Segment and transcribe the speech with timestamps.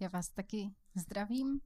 [0.00, 1.60] Já vás taky zdravím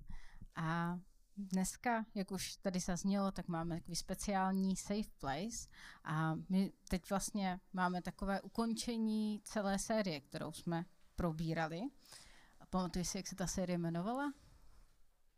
[0.57, 0.99] a
[1.37, 5.68] dneska, jak už tady zaznělo, tak máme takový speciální safe place
[6.04, 10.84] a my teď vlastně máme takové ukončení celé série, kterou jsme
[11.16, 11.80] probírali.
[12.70, 14.32] Pamatuješ si, jak se ta série jmenovala?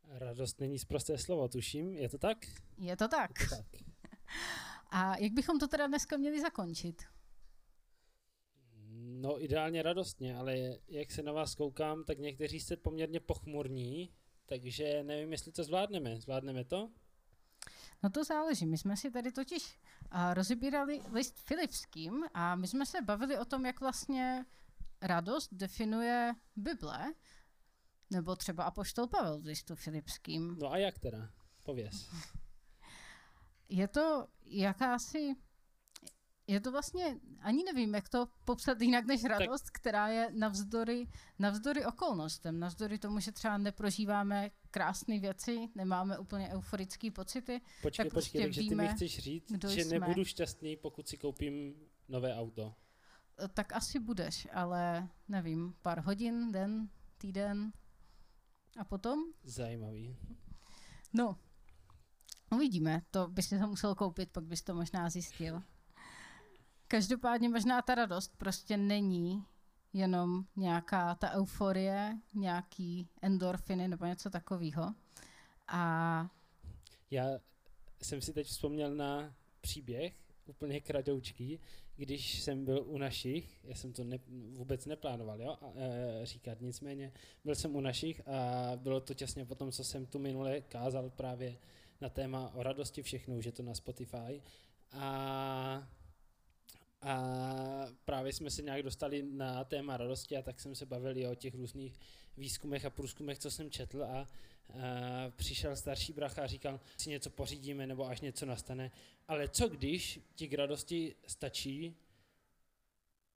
[0.04, 1.96] Radost není zprosté slovo, tuším.
[1.96, 2.38] Je to tak?
[2.78, 3.40] Je to tak.
[3.40, 3.66] Je to tak.
[4.90, 7.02] A jak bychom to teda dneska měli zakončit?
[9.20, 10.56] No ideálně radostně, ale
[10.88, 14.14] jak se na vás koukám, tak někteří jste poměrně pochmurní,
[14.46, 16.20] takže nevím, jestli to zvládneme.
[16.20, 16.90] Zvládneme to?
[18.02, 18.66] No to záleží.
[18.66, 19.78] My jsme si tady totiž
[20.14, 24.44] uh, rozebírali list Filipským a my jsme se bavili o tom, jak vlastně
[25.02, 27.14] radost definuje Bible,
[28.10, 30.56] nebo třeba Apoštol Pavel v listu Filipským.
[30.58, 31.30] No a jak teda?
[31.64, 32.10] Pověz.
[33.68, 35.34] Je to jakási
[36.52, 39.72] je to vlastně, ani nevím, jak to popsat jinak než radost, tak.
[39.72, 47.10] která je navzdory, navzdory okolnostem, navzdory tomu, že třeba neprožíváme krásné věci, nemáme úplně euforické
[47.10, 47.60] pocity.
[47.82, 49.98] Počkej, tak počkej, prostě takže víme, ty mi chceš říct, že jsme.
[49.98, 51.74] nebudu šťastný, pokud si koupím
[52.08, 52.74] nové auto.
[53.54, 57.72] Tak asi budeš, ale nevím, pár hodin, den, týden
[58.78, 59.18] a potom?
[59.44, 60.16] Zajímavý.
[61.12, 61.36] No,
[62.52, 65.62] uvidíme, to bys si to musel koupit, pak bys to možná zjistil.
[66.90, 69.44] Každopádně možná ta radost prostě není
[69.92, 74.94] jenom nějaká ta euforie, nějaký endorfiny nebo něco takového.
[75.68, 76.30] A...
[77.10, 77.26] Já
[78.02, 80.14] jsem si teď vzpomněl na příběh,
[80.46, 81.60] úplně kradoučký,
[81.96, 84.18] když jsem byl u našich, já jsem to ne,
[84.52, 87.12] vůbec neplánoval jo, a, e, říkat, nicméně
[87.44, 91.56] byl jsem u našich a bylo to těsně potom, co jsem tu minule kázal právě
[92.00, 94.42] na téma o radosti všechno, už je to na Spotify
[94.92, 95.99] a
[97.02, 101.34] a právě jsme se nějak dostali na téma radosti a tak jsem se bavil o
[101.34, 101.98] těch různých
[102.36, 104.26] výzkumech a průzkumech, co jsem četl a, a
[105.36, 108.90] přišel starší bracha a říkal, si něco pořídíme nebo až něco nastane,
[109.28, 111.96] ale co když ti k radosti stačí,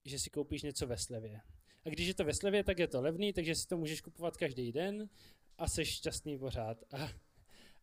[0.05, 1.41] že si koupíš něco ve slevě.
[1.84, 4.37] A když je to ve slevě, tak je to levný, takže si to můžeš kupovat
[4.37, 5.09] každý den
[5.59, 6.94] a jsi šťastný pořád.
[6.94, 7.09] A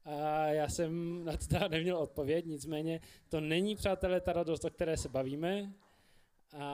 [0.06, 4.98] a já jsem na to neměl odpověď, nicméně to není, přátelé, ta radost, o které
[4.98, 5.74] se bavíme
[6.58, 6.66] a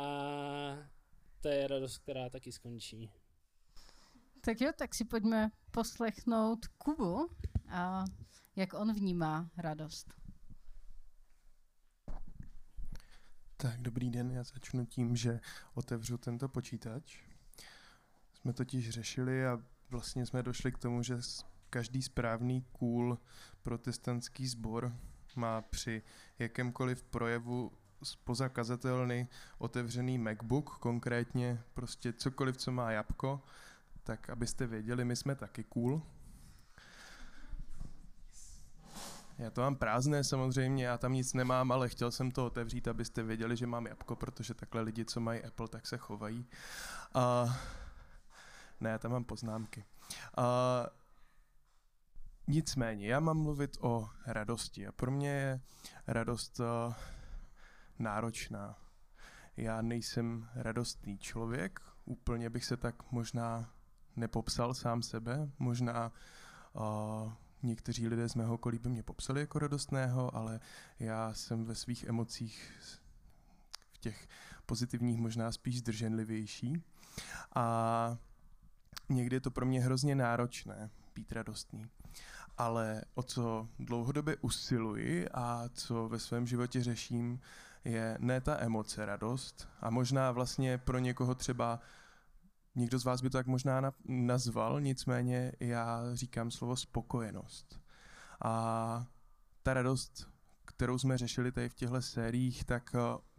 [1.42, 3.12] to je radost, která taky skončí.
[4.42, 7.30] Tak jo, tak si pojďme poslechnout Kubu
[7.70, 8.06] a
[8.56, 10.14] jak on vnímá radost.
[13.58, 15.40] Tak, dobrý den, já začnu tím, že
[15.74, 17.24] otevřu tento počítač.
[18.34, 19.58] Jsme totiž řešili a
[19.90, 21.18] vlastně jsme došli k tomu, že
[21.70, 23.18] každý správný cool
[23.64, 24.94] protestantský sbor
[25.36, 26.04] má při
[26.40, 27.72] jakémkoliv projevu
[28.04, 33.42] spoza kazatelny otevřený MacBook, konkrétně prostě cokoliv, co má jabko,
[34.04, 36.02] tak abyste věděli, my jsme taky cool.
[39.38, 43.24] Já to mám prázdné samozřejmě, já tam nic nemám, ale chtěl jsem to otevřít, abyste
[43.24, 46.46] věděli, že mám jabko, protože takhle lidi, co mají Apple, tak se chovají.
[47.14, 47.46] A...
[48.82, 49.86] Ne, já tam mám poznámky.
[50.38, 50.88] A...
[52.50, 55.62] Nicméně, já mám mluvit o radosti a pro mě je
[56.08, 56.94] radost uh,
[58.00, 58.78] náročná.
[59.58, 63.74] Já nejsem radostný člověk, úplně bych se tak možná
[64.16, 66.12] nepopsal sám sebe, možná
[66.74, 70.60] uh, někteří lidé z mého okolí by mě popsali jako radostného, ale
[71.00, 72.72] já jsem ve svých emocích
[73.94, 74.28] v těch
[74.66, 76.84] pozitivních možná spíš zdrženlivější
[77.56, 78.18] a
[79.10, 81.90] někdy je to pro mě hrozně náročné být radostný.
[82.58, 87.40] Ale o co dlouhodobě usiluji a co ve svém životě řeším,
[87.86, 91.80] je ne ta emoce, radost a možná vlastně pro někoho třeba
[92.78, 97.82] Někdo z vás by to tak možná nazval, nicméně já říkám slovo spokojenost.
[98.44, 99.06] A
[99.64, 100.28] ta radost,
[100.66, 102.96] kterou jsme řešili tady v těchto sériích, tak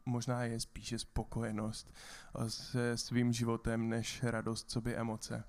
[0.08, 1.94] možná je spíše spokojenost
[2.38, 5.44] eh, se svým životem než radost, co by emoce.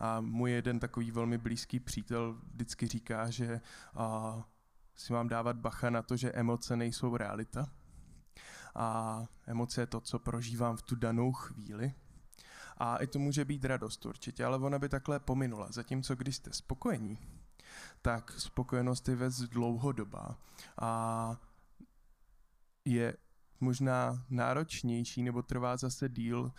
[0.00, 3.60] A můj jeden takový velmi blízký přítel vždycky říká, že
[3.94, 4.44] a,
[4.96, 7.66] si mám dávat bacha na to, že emoce nejsou realita.
[8.74, 11.94] A emoce je to, co prožívám v tu danou chvíli.
[12.76, 15.72] A i to může být radost určitě, ale ona by takhle pominula.
[15.72, 17.18] Zatímco když jste spokojení,
[18.02, 20.38] tak spokojenost je věc dlouhodobá.
[20.80, 21.36] A
[22.84, 23.16] je
[23.60, 26.52] možná náročnější nebo trvá zase díl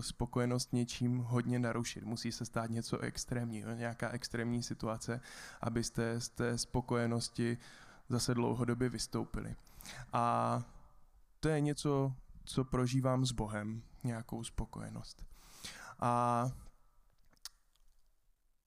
[0.00, 2.04] spokojenost něčím hodně narušit.
[2.04, 5.20] Musí se stát něco extrémního, nějaká extrémní situace,
[5.60, 7.58] abyste z té spokojenosti
[8.08, 9.56] zase dlouhodobě vystoupili.
[10.12, 10.62] A
[11.40, 12.12] to je něco,
[12.44, 15.24] co prožívám s Bohem, nějakou spokojenost.
[16.00, 16.44] A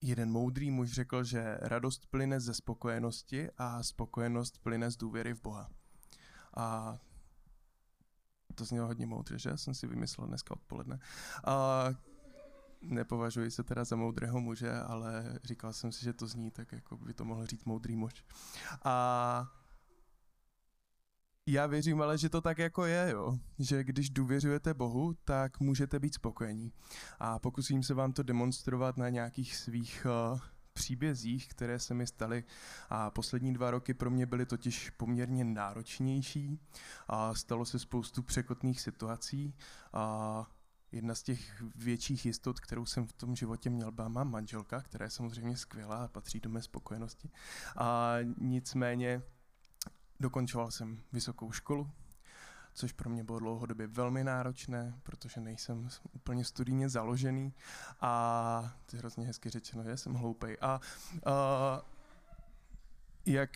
[0.01, 5.41] jeden moudrý muž řekl, že radost plyne ze spokojenosti a spokojenost plyne z důvěry v
[5.41, 5.69] Boha.
[6.57, 6.97] A
[8.59, 9.57] to znělo hodně moudře, že?
[9.57, 10.99] Jsem si vymyslel dneska odpoledne.
[11.45, 11.85] A
[12.81, 16.97] nepovažuji se teda za moudrého muže, ale říkal jsem si, že to zní tak, jako
[16.97, 18.23] by to mohl říct moudrý muž.
[18.83, 19.47] A
[21.47, 23.37] já věřím ale, že to tak jako je, jo.
[23.59, 26.73] Že když důvěřujete Bohu, tak můžete být spokojení.
[27.19, 30.39] A pokusím se vám to demonstrovat na nějakých svých uh,
[30.79, 32.43] příbězích, které se mi staly.
[32.89, 36.59] A poslední dva roky pro mě byly totiž poměrně náročnější.
[37.07, 39.55] A stalo se spoustu překotných situací.
[39.93, 40.45] A
[40.91, 45.05] jedna z těch větších jistot, kterou jsem v tom životě měl, byla má manželka, která
[45.05, 47.29] je samozřejmě skvělá a patří do mé spokojenosti.
[47.77, 49.21] A nicméně
[50.19, 51.91] dokončoval jsem vysokou školu,
[52.79, 57.53] což pro mě bylo dlouhodobě velmi náročné, protože nejsem úplně studijně založený
[58.01, 60.57] a to je hrozně hezky řečeno, že jsem hloupej.
[60.61, 60.79] A,
[61.25, 61.81] a
[63.25, 63.49] jak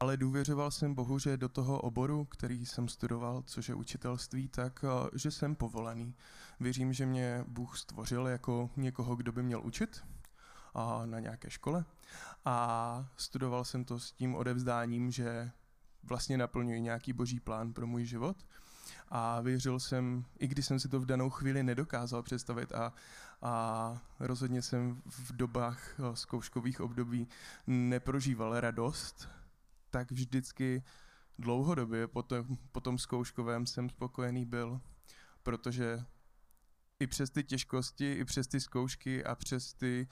[0.00, 4.84] ale důvěřoval jsem Bohu, že do toho oboru, který jsem studoval, což je učitelství, tak
[5.14, 6.14] že jsem povolený.
[6.60, 10.04] Věřím, že mě Bůh stvořil jako někoho, kdo by měl učit
[10.74, 11.84] a na nějaké škole.
[12.44, 15.50] A studoval jsem to s tím odevzdáním, že
[16.02, 18.36] vlastně naplňuji nějaký boží plán pro můj život.
[19.08, 22.92] A věřil jsem, i když jsem si to v danou chvíli nedokázal představit a,
[23.42, 27.28] a rozhodně jsem v dobách eh, zkouškových období
[27.66, 29.28] neprožíval radost,
[29.90, 30.82] tak vždycky
[31.38, 34.80] dlouhodobě po tom, po tom zkouškovém jsem spokojený byl,
[35.42, 36.04] protože
[37.00, 40.08] i přes ty těžkosti, i přes ty zkoušky a přes ty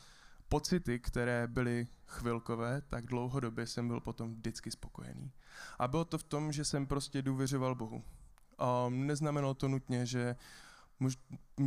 [0.50, 5.32] pocity, které byly chvilkové, tak dlouhodobě jsem byl potom vždycky spokojený.
[5.78, 8.04] A bylo to v tom, že jsem prostě důvěřoval Bohu.
[8.58, 10.36] A neznamenalo to nutně, že
[11.02, 11.18] Mož,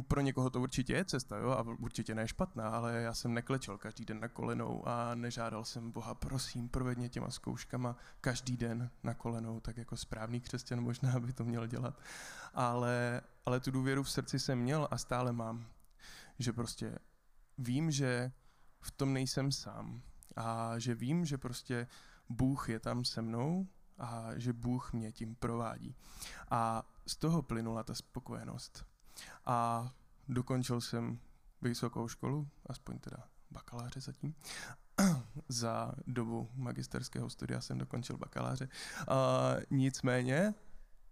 [0.07, 3.77] pro někoho to určitě je cesta, jo, a určitě ne špatná, ale já jsem neklečel
[3.77, 9.13] každý den na kolenou a nežádal jsem Boha, prosím, provedně těma zkouškama každý den na
[9.13, 11.99] kolenou, tak jako správný křesťan možná by to měl dělat.
[12.53, 15.65] Ale, ale tu důvěru v srdci jsem měl a stále mám,
[16.39, 16.99] že prostě
[17.57, 18.31] vím, že
[18.83, 20.01] v tom nejsem sám
[20.35, 21.87] a že vím, že prostě
[22.29, 25.95] Bůh je tam se mnou a že Bůh mě tím provádí.
[26.51, 28.85] A z toho plynula ta spokojenost.
[29.45, 29.89] A
[30.29, 31.19] dokončil jsem
[31.61, 33.17] vysokou školu, aspoň teda
[33.51, 34.35] bakaláře zatím.
[35.47, 38.69] Za dobu magisterského studia jsem dokončil bakaláře.
[39.07, 40.53] A nicméně,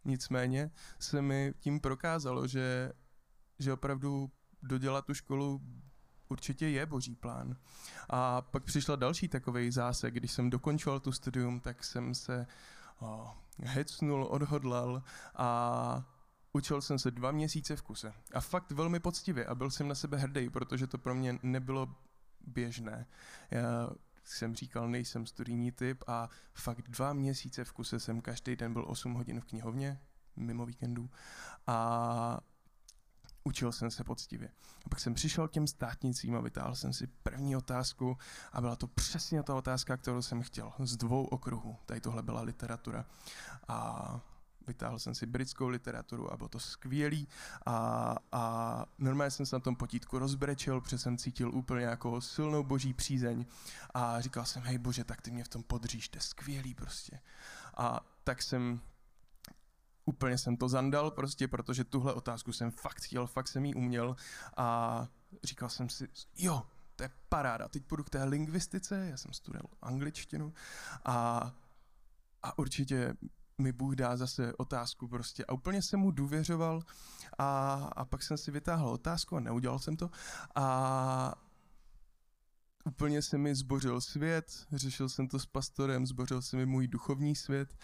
[0.06, 2.92] nicméně se mi tím prokázalo, že,
[3.60, 4.32] že opravdu
[4.64, 5.62] dodělat tu školu
[6.32, 7.56] určitě je boží plán.
[8.10, 12.48] A pak přišla další takový zásek, když jsem dokončoval tu studium, tak jsem se
[13.00, 13.32] o,
[13.64, 15.04] hecnul, odhodlal
[15.36, 16.04] a
[16.54, 18.14] učil jsem se dva měsíce v kuse.
[18.34, 21.96] A fakt velmi poctivě a byl jsem na sebe hrdý, protože to pro mě nebylo
[22.48, 23.08] běžné.
[23.52, 23.90] Já
[24.24, 28.86] jsem říkal, nejsem studijní typ a fakt dva měsíce v kuse jsem každý den byl
[28.88, 30.00] 8 hodin v knihovně,
[30.36, 31.10] mimo víkendů.
[31.68, 32.40] A
[33.44, 34.50] učil jsem se poctivě.
[34.86, 38.18] A pak jsem přišel k těm státnicím a vytáhl jsem si první otázku
[38.52, 41.78] a byla to přesně ta otázka, kterou jsem chtěl, z dvou okruhů.
[41.86, 43.06] Tady tohle byla literatura.
[43.68, 44.20] A
[44.68, 47.28] vytáhl jsem si britskou literaturu a bylo to skvělý
[47.66, 52.64] a, a normálně jsem se na tom potítku rozbrečel, protože jsem cítil úplně jako silnou
[52.64, 53.46] boží přízeň
[53.94, 57.20] a říkal jsem, hej bože, tak ty mě v tom podříš, to je skvělý prostě.
[57.78, 58.82] A tak jsem
[60.06, 64.16] úplně jsem to zandal prostě, protože tuhle otázku jsem fakt chtěl, fakt jsem ji uměl
[64.58, 65.08] a
[65.44, 66.64] říkal jsem si, jo,
[66.96, 70.54] to je paráda, teď půjdu k té lingvistice, já jsem studoval angličtinu
[71.06, 71.52] a,
[72.44, 73.14] a určitě
[73.58, 75.46] mi Bůh dá zase otázku prostě.
[75.46, 76.82] A úplně jsem mu důvěřoval
[77.38, 80.10] a, a pak jsem si vytáhl otázku a neudělal jsem to
[80.56, 81.34] a
[82.86, 87.36] úplně se mi zbořil svět, řešil jsem to s pastorem, zbořil se mi můj duchovní
[87.36, 87.78] svět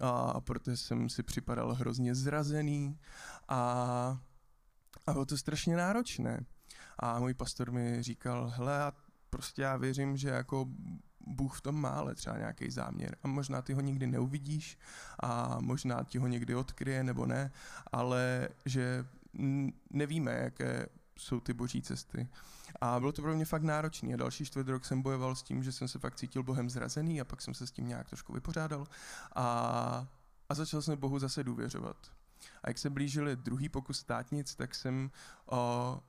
[0.00, 2.98] a protože jsem si připadal hrozně zrazený
[3.48, 3.60] a,
[5.06, 6.44] a bylo to strašně náročné.
[6.98, 8.92] A můj pastor mi říkal, hele,
[9.30, 10.66] prostě já věřím, že jako
[11.26, 14.78] Bůh v tom má ale třeba nějaký záměr a možná ty ho nikdy neuvidíš
[15.22, 17.50] a možná ti ho někdy odkryje nebo ne,
[17.92, 19.06] ale že
[19.90, 20.86] nevíme, jaké
[21.18, 22.28] jsou ty boží cesty.
[22.80, 24.14] A bylo to pro mě fakt náročné.
[24.14, 27.20] A další čtvrt rok jsem bojoval s tím, že jsem se fakt cítil Bohem zrazený
[27.20, 28.86] a pak jsem se s tím nějak trošku vypořádal.
[29.34, 30.06] A,
[30.48, 31.96] a začal jsem Bohu zase důvěřovat.
[32.62, 35.10] A jak se blížili druhý pokus státnic, tak jsem
[35.46, 36.00] o,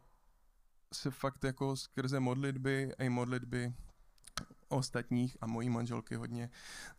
[0.93, 3.73] se fakt jako skrze modlitby a i modlitby
[4.67, 6.49] ostatních a mojí manželky hodně,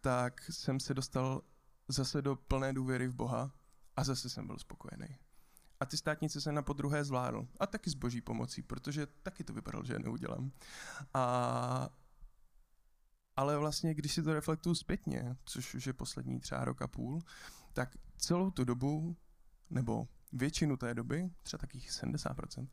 [0.01, 1.43] tak jsem se dostal
[1.89, 3.51] zase do plné důvěry v Boha
[3.97, 5.19] a zase jsem byl spokojený.
[5.81, 7.49] A ty státnice jsem na podruhé zvládl.
[7.61, 10.53] A taky s boží pomocí, protože taky to vypadalo, že je neudělám.
[11.15, 11.89] A,
[13.37, 17.23] ale vlastně, když si to reflektuju zpětně, což už je poslední třeba rok a půl,
[17.73, 19.17] tak celou tu dobu,
[19.71, 22.69] nebo většinu té doby, třeba takých 70%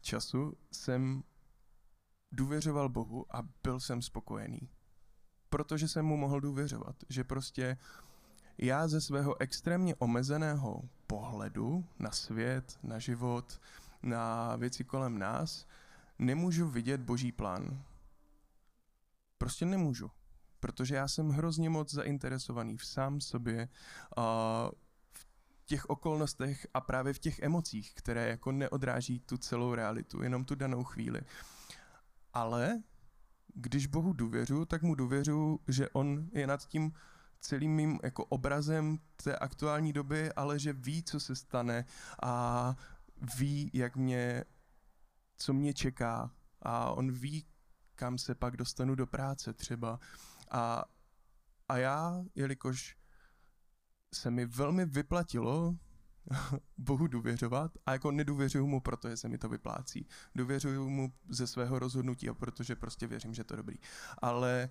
[0.00, 1.22] času, jsem
[2.32, 4.68] důvěřoval Bohu a byl jsem spokojený.
[5.48, 7.76] Protože jsem mu mohl důvěřovat, že prostě
[8.62, 13.60] já ze svého extrémně omezeného pohledu na svět, na život,
[14.02, 15.66] na věci kolem nás,
[16.18, 17.82] nemůžu vidět boží plán.
[19.38, 20.10] Prostě nemůžu.
[20.60, 23.68] Protože já jsem hrozně moc zainteresovaný v sám sobě,
[25.12, 30.44] v těch okolnostech a právě v těch emocích, které jako neodráží tu celou realitu, jenom
[30.44, 31.20] tu danou chvíli.
[32.32, 32.82] Ale
[33.54, 36.92] když Bohu důvěřu, tak mu důvěřu, že on je nad tím
[37.40, 41.84] celým mým jako obrazem té aktuální doby, ale že ví, co se stane
[42.22, 42.76] a
[43.38, 44.44] ví, jak mě,
[45.36, 46.30] co mě čeká
[46.62, 47.46] a on ví,
[47.94, 50.00] kam se pak dostanu do práce třeba.
[50.50, 50.84] A,
[51.68, 52.96] a já, jelikož
[54.14, 55.76] se mi velmi vyplatilo
[56.78, 60.06] Bohu důvěřovat a jako nedůvěřuju mu, protože se mi to vyplácí.
[60.34, 63.76] Důvěřuju mu ze svého rozhodnutí a protože prostě věřím, že to je dobrý.
[64.18, 64.70] Ale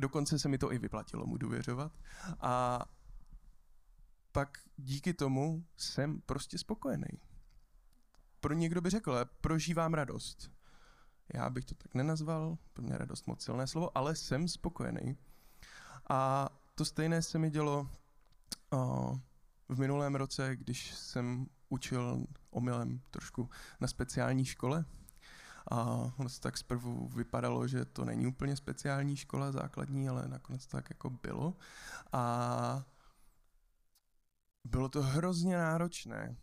[0.00, 1.92] dokonce se mi to i vyplatilo mu důvěřovat.
[2.40, 2.84] A
[4.32, 7.20] pak díky tomu jsem prostě spokojený.
[8.40, 10.50] Pro někdo by řekl, prožívám radost.
[11.34, 15.16] Já bych to tak nenazval, pro mě radost moc silné slovo, ale jsem spokojený.
[16.08, 17.90] A to stejné se mi dělo
[18.72, 19.18] uh,
[19.68, 24.84] v minulém roce, když jsem učil omylem trošku na speciální škole.
[25.70, 25.84] A
[26.16, 30.90] ono tak zprvu vypadalo, že to není úplně speciální škola základní, ale nakonec to tak
[30.90, 31.56] jako bylo.
[32.12, 32.84] A
[34.64, 36.36] bylo to hrozně náročné.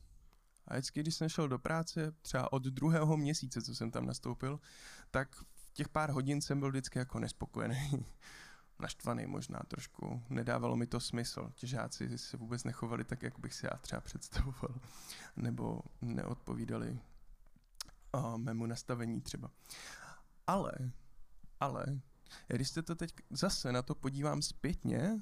[0.68, 4.60] A vždycky, když jsem šel do práce, třeba od druhého měsíce, co jsem tam nastoupil,
[5.12, 8.06] tak v těch pár hodin jsem byl vždycky jako nespokojený.
[8.80, 10.24] naštvaný možná trošku.
[10.30, 11.52] Nedávalo mi to smysl.
[11.56, 14.76] Ti žáci se vůbec nechovali tak, jak bych si já třeba představoval.
[15.36, 17.00] Nebo neodpovídali
[18.20, 19.52] uh, mému nastavení třeba.
[20.48, 20.72] Ale,
[21.60, 21.86] ale,
[22.48, 25.22] když jste to teď zase na to podívám zpětně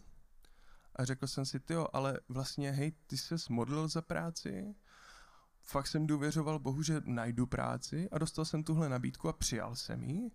[0.96, 4.76] a řekl jsem si, jo, ale vlastně, hej, ty se modlil za práci,
[5.62, 10.04] fakt jsem důvěřoval Bohu, že najdu práci a dostal jsem tuhle nabídku a přijal jsem
[10.04, 10.32] ji,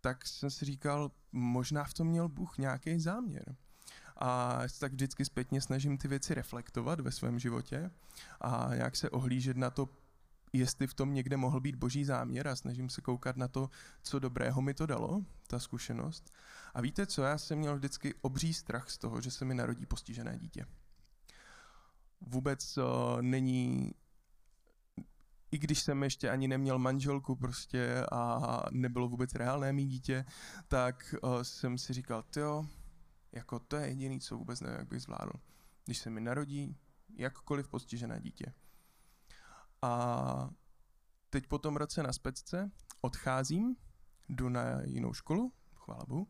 [0.00, 3.56] tak jsem si říkal, možná v tom měl Bůh nějaký záměr.
[4.16, 7.90] A se tak vždycky zpětně snažím ty věci reflektovat ve svém životě
[8.40, 9.88] a nějak se ohlížet na to,
[10.54, 13.70] jestli v tom někde mohl být boží záměr a snažím se koukat na to,
[14.02, 16.30] co dobrého mi to dalo, ta zkušenost.
[16.74, 19.86] A víte co, já jsem měl vždycky obří strach z toho, že se mi narodí
[19.86, 20.66] postižené dítě.
[22.20, 22.84] Vůbec uh,
[23.22, 23.92] není
[25.50, 30.24] i když jsem ještě ani neměl manželku prostě a nebylo vůbec reálné mít dítě,
[30.68, 32.66] tak uh, jsem si říkal, jo,
[33.32, 35.32] jako to je jediný, co vůbec nevím, jak bych zvládl.
[35.84, 36.76] Když se mi narodí
[37.16, 38.52] jakkoliv postižené dítě.
[39.84, 40.50] A
[41.30, 43.76] teď po tom roce na specce odcházím,
[44.28, 46.26] jdu na jinou školu, chvála Bohu,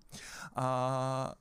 [0.57, 1.35] a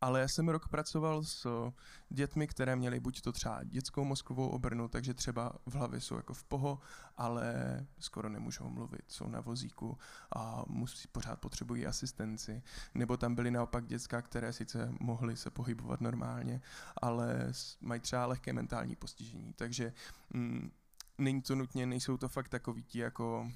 [0.00, 1.70] ale já jsem rok pracoval s
[2.08, 6.34] dětmi, které měly buď to třeba dětskou mozkovou obrnu, takže třeba v hlavě jsou jako
[6.34, 6.78] v poho,
[7.16, 7.54] ale
[7.98, 9.98] skoro nemůžou mluvit, jsou na vozíku
[10.36, 12.62] a musí, pořád potřebují asistenci.
[12.94, 16.60] Nebo tam byly naopak dětská, které sice mohly se pohybovat normálně,
[17.02, 19.52] ale mají třeba lehké mentální postižení.
[19.52, 19.92] Takže
[20.30, 20.70] mm,
[21.18, 23.50] není to nutně, nejsou to fakt takový ti jako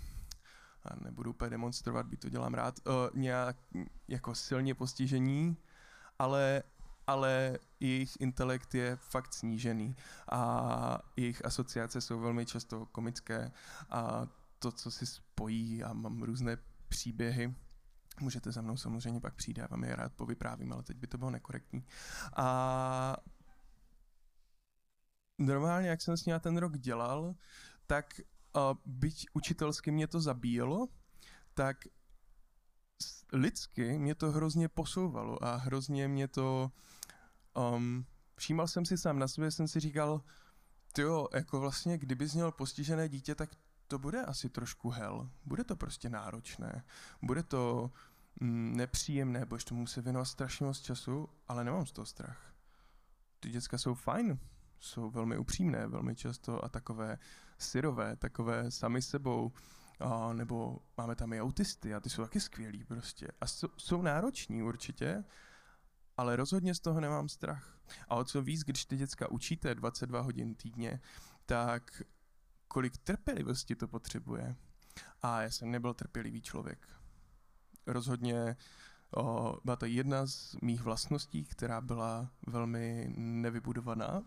[0.84, 3.56] a nebudu úplně demonstrovat, by to dělám rád, uh, nějak
[4.08, 5.56] jako silně postižení,
[6.18, 6.62] ale,
[7.06, 9.96] ale jejich intelekt je fakt snížený
[10.32, 13.52] a jejich asociace jsou velmi často komické
[13.90, 14.26] a
[14.58, 16.56] to, co si spojí a mám různé
[16.88, 17.54] příběhy,
[18.20, 21.18] můžete za mnou samozřejmě pak přijít, já vám je rád povyprávím, ale teď by to
[21.18, 21.84] bylo nekorektní.
[22.36, 23.16] A
[25.40, 27.34] normálně, jak jsem s ním ten rok dělal,
[27.86, 28.20] tak
[28.56, 30.88] uh, byť učitelsky mě to zabíjelo,
[31.54, 31.76] tak
[33.32, 36.72] lidsky mě to hrozně posouvalo a hrozně mě to...
[37.74, 38.06] Um,
[38.36, 40.22] všímal jsem si sám na sobě, jsem si říkal,
[40.98, 43.50] jo, jako vlastně, kdyby měl postižené dítě, tak
[43.86, 45.30] to bude asi trošku hell.
[45.44, 46.84] Bude to prostě náročné.
[47.22, 47.90] Bude to
[48.40, 52.54] mm, nepříjemné, budeš tomu se věnovat strašně moc času, ale nemám z toho strach.
[53.40, 54.38] Ty děcka jsou fajn,
[54.80, 57.18] jsou velmi upřímné, velmi často a takové
[57.58, 59.52] syrové, takové sami sebou
[60.00, 63.28] a, nebo máme tam i autisty a ty jsou taky skvělí prostě.
[63.40, 65.24] A jsou, jsou nároční určitě,
[66.16, 67.78] ale rozhodně z toho nemám strach.
[68.08, 71.00] A o co víc, když ty děcka učíte 22 hodin týdně,
[71.46, 72.02] tak
[72.68, 74.56] kolik trpělivosti to potřebuje.
[75.22, 76.88] A já jsem nebyl trpělivý člověk.
[77.86, 78.56] Rozhodně
[79.16, 84.22] o, byla to jedna z mých vlastností, která byla velmi nevybudovaná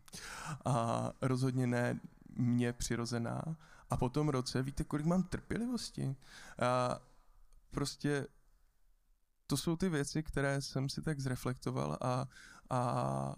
[0.64, 2.00] a rozhodně ne
[2.36, 3.56] mě přirozená.
[3.90, 6.16] A po tom roce, víte, kolik mám trpělivosti?
[6.62, 7.00] A
[7.70, 8.26] prostě
[9.46, 12.28] to jsou ty věci, které jsem si tak zreflektoval a,
[12.70, 13.34] a,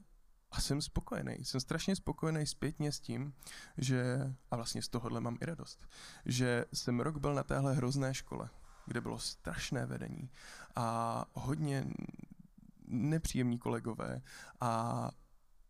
[0.50, 1.44] a jsem spokojený.
[1.44, 3.34] Jsem strašně spokojený zpětně s tím,
[3.78, 5.86] že, a vlastně z tohohle mám i radost,
[6.26, 8.48] že jsem rok byl na téhle hrozné škole,
[8.86, 10.30] kde bylo strašné vedení
[10.76, 11.86] a hodně
[12.86, 14.22] nepříjemní kolegové
[14.60, 15.10] a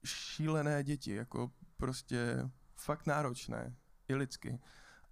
[0.05, 3.77] šílené děti, jako prostě fakt náročné,
[4.09, 4.61] i lidsky.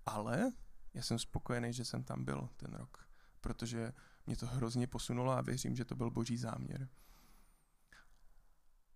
[0.07, 0.53] Ale
[0.95, 3.09] já jsem spokojený, že jsem tam byl ten rok,
[3.41, 3.93] protože
[4.27, 6.89] mě to hrozně posunulo a věřím, že to byl boží záměr.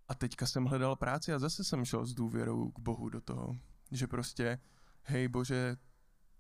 [0.09, 3.57] A teďka jsem hledal práci a zase jsem šel s důvěrou k Bohu do toho,
[3.91, 4.61] že prostě,
[5.03, 5.77] hej bože,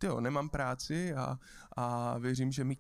[0.03, 1.39] jo, nemám práci a,
[1.77, 2.77] a věřím, že mi,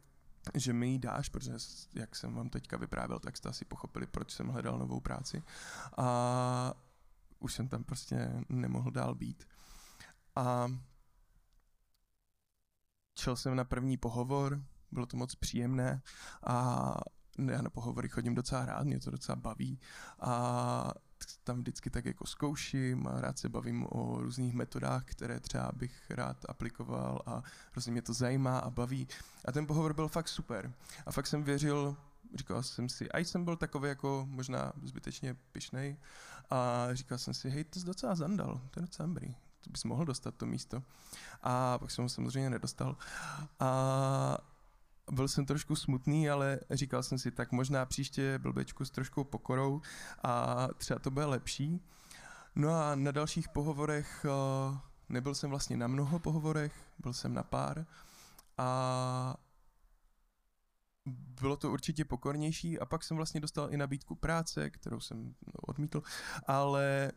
[0.54, 1.52] že mi ji dáš, protože
[1.94, 5.42] jak jsem vám teďka vyprávěl, tak jste asi pochopili, proč jsem hledal novou práci.
[5.96, 6.74] A
[7.38, 9.44] už jsem tam prostě nemohl dál být.
[10.36, 10.68] A
[13.18, 16.02] šel jsem na první pohovor, bylo to moc příjemné
[16.46, 16.94] a
[17.46, 19.80] já na pohovory chodím docela rád, mě to docela baví
[20.20, 20.92] a
[21.44, 26.10] tam vždycky tak jako zkouším a rád se bavím o různých metodách, které třeba bych
[26.10, 29.08] rád aplikoval a hrozně mě to zajímá a baví.
[29.44, 30.72] A ten pohovor byl fakt super.
[31.06, 31.96] A fakt jsem věřil,
[32.34, 35.96] říkal jsem si, a jsem byl takový jako možná zbytečně pišnej
[36.50, 39.84] a říkal jsem si, hej, to jsi docela zandal, to je docela dobrý, to bys
[39.84, 40.82] mohl dostat to místo.
[41.42, 42.96] A pak jsem ho samozřejmě nedostal.
[43.60, 44.38] A
[45.10, 49.82] byl jsem trošku smutný, ale říkal jsem si, tak možná příště blbečku s troškou pokorou
[50.22, 51.80] a třeba to bude lepší.
[52.54, 57.42] No a na dalších pohovorech, eh, nebyl jsem vlastně na mnoho pohovorech, byl jsem na
[57.42, 57.86] pár
[58.58, 59.36] a
[61.40, 66.02] bylo to určitě pokornější a pak jsem vlastně dostal i nabídku práce, kterou jsem odmítl,
[66.46, 67.12] ale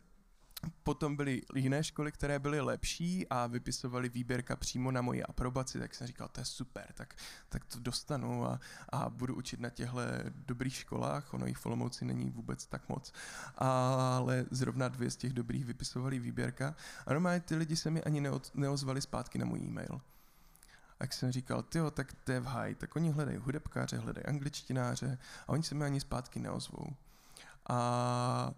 [0.84, 5.96] Potom byly jiné školy, které byly lepší a vypisovali výběrka přímo na moji aprobaci, tak
[5.96, 7.16] jsem říkal, to je super, tak,
[7.50, 10.00] tak to dostanu a, a budu učit na těchto
[10.34, 13.14] dobrých školách, ono jich v Olomouci není vůbec tak moc,
[13.58, 18.22] ale zrovna dvě z těch dobrých vypisovali výběrka a normálně ty lidi se mi ani
[18.22, 20.02] neod, neozvali zpátky na můj e-mail.
[20.98, 25.18] Tak jsem říkal, tyjo, tak to je v haj, tak oni hledají hudebkáře, hledají angličtináře
[25.48, 26.96] a oni se mi ani zpátky neozvou.
[27.70, 28.52] A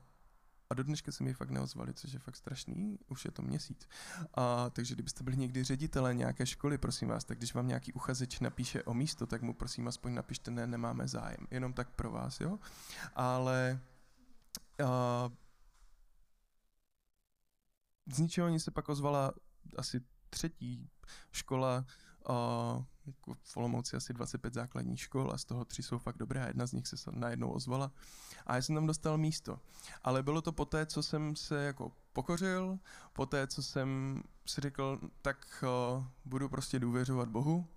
[0.70, 3.88] a do dneška se mi fakt neozvali, což je fakt strašný, už je to měsíc.
[4.34, 8.40] A, takže kdybyste byli někdy ředitele nějaké školy, prosím vás, tak když vám nějaký uchazeč
[8.40, 11.48] napíše o místo, tak mu prosím aspoň napište, ne, nemáme zájem.
[11.52, 12.60] Jenom tak pro vás, jo?
[13.16, 13.80] Ale
[14.86, 15.30] a,
[18.14, 19.34] z ničeho oni se pak ozvala
[19.78, 20.90] asi třetí
[21.32, 21.86] škola,
[23.06, 26.48] jako v Olomouci asi 25 základních škol a z toho tři jsou fakt dobré a
[26.48, 27.92] jedna z nich se najednou ozvala
[28.46, 29.60] a já jsem tam dostal místo.
[30.04, 32.80] Ale bylo to poté, co jsem se jako pokořil,
[33.14, 35.64] poté, co jsem si řekl, tak
[35.98, 37.68] uh, budu prostě důvěřovat Bohu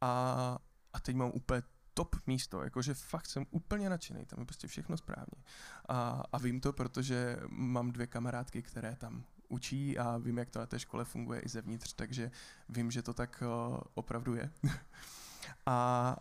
[0.00, 0.58] a,
[0.92, 1.62] a teď mám úplně
[1.94, 5.44] top místo, jakože fakt jsem úplně nadšený, tam je prostě všechno správně.
[5.88, 10.58] A, a vím to, protože mám dvě kamarádky, které tam učí a vím, jak to
[10.58, 12.30] na té škole funguje i zevnitř, takže
[12.68, 14.50] vím, že to tak uh, opravdu je.
[15.66, 16.16] a,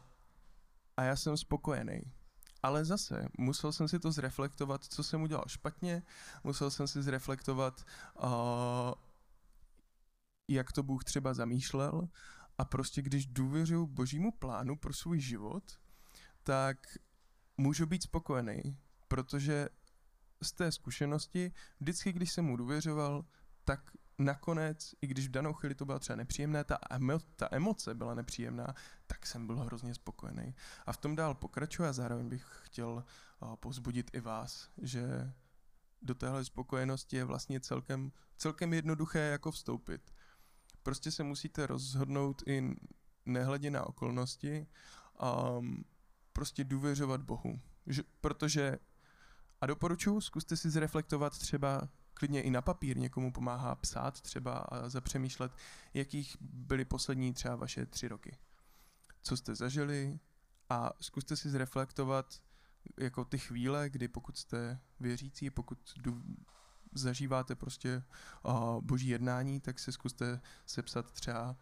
[0.98, 2.02] a já jsem spokojený.
[2.64, 6.04] Ale zase, musel jsem si to zreflektovat, co jsem udělal špatně,
[6.44, 7.86] musel jsem si zreflektovat,
[8.24, 8.30] uh,
[10.48, 12.10] jak to Bůh třeba zamýšlel
[12.58, 15.64] a prostě když důvěřuji božímu plánu pro svůj život,
[16.44, 16.78] tak
[17.58, 19.70] můžu být spokojený, protože
[20.44, 23.26] z té zkušenosti, vždycky, když jsem mu důvěřoval,
[23.64, 27.96] tak nakonec, i když v danou chvíli to byla třeba nepříjemné, ta, emo, ta emoce
[27.96, 28.74] byla nepříjemná,
[29.08, 30.56] tak jsem byl hrozně spokojený.
[30.86, 33.04] A v tom dál pokračuji a zároveň bych chtěl
[33.42, 35.34] uh, povzbudit i vás, že
[36.02, 40.14] do téhle spokojenosti je vlastně celkem, celkem jednoduché jako vstoupit.
[40.84, 42.76] Prostě se musíte rozhodnout i
[43.26, 44.68] nehledě na okolnosti
[45.18, 45.86] a um,
[46.34, 47.60] prostě důvěřovat Bohu.
[47.88, 48.80] Že, protože
[49.62, 54.90] a doporučuji, zkuste si zreflektovat třeba klidně i na papír, někomu pomáhá psát třeba a
[54.90, 55.52] zapřemýšlet,
[55.94, 58.38] jakých byly poslední třeba vaše tři roky.
[59.22, 60.20] Co jste zažili
[60.70, 62.42] a zkuste si zreflektovat
[62.98, 65.80] jako ty chvíle, kdy pokud jste věřící, pokud
[66.94, 68.04] zažíváte prostě
[68.44, 71.56] uh, boží jednání, tak si zkuste sepsat třeba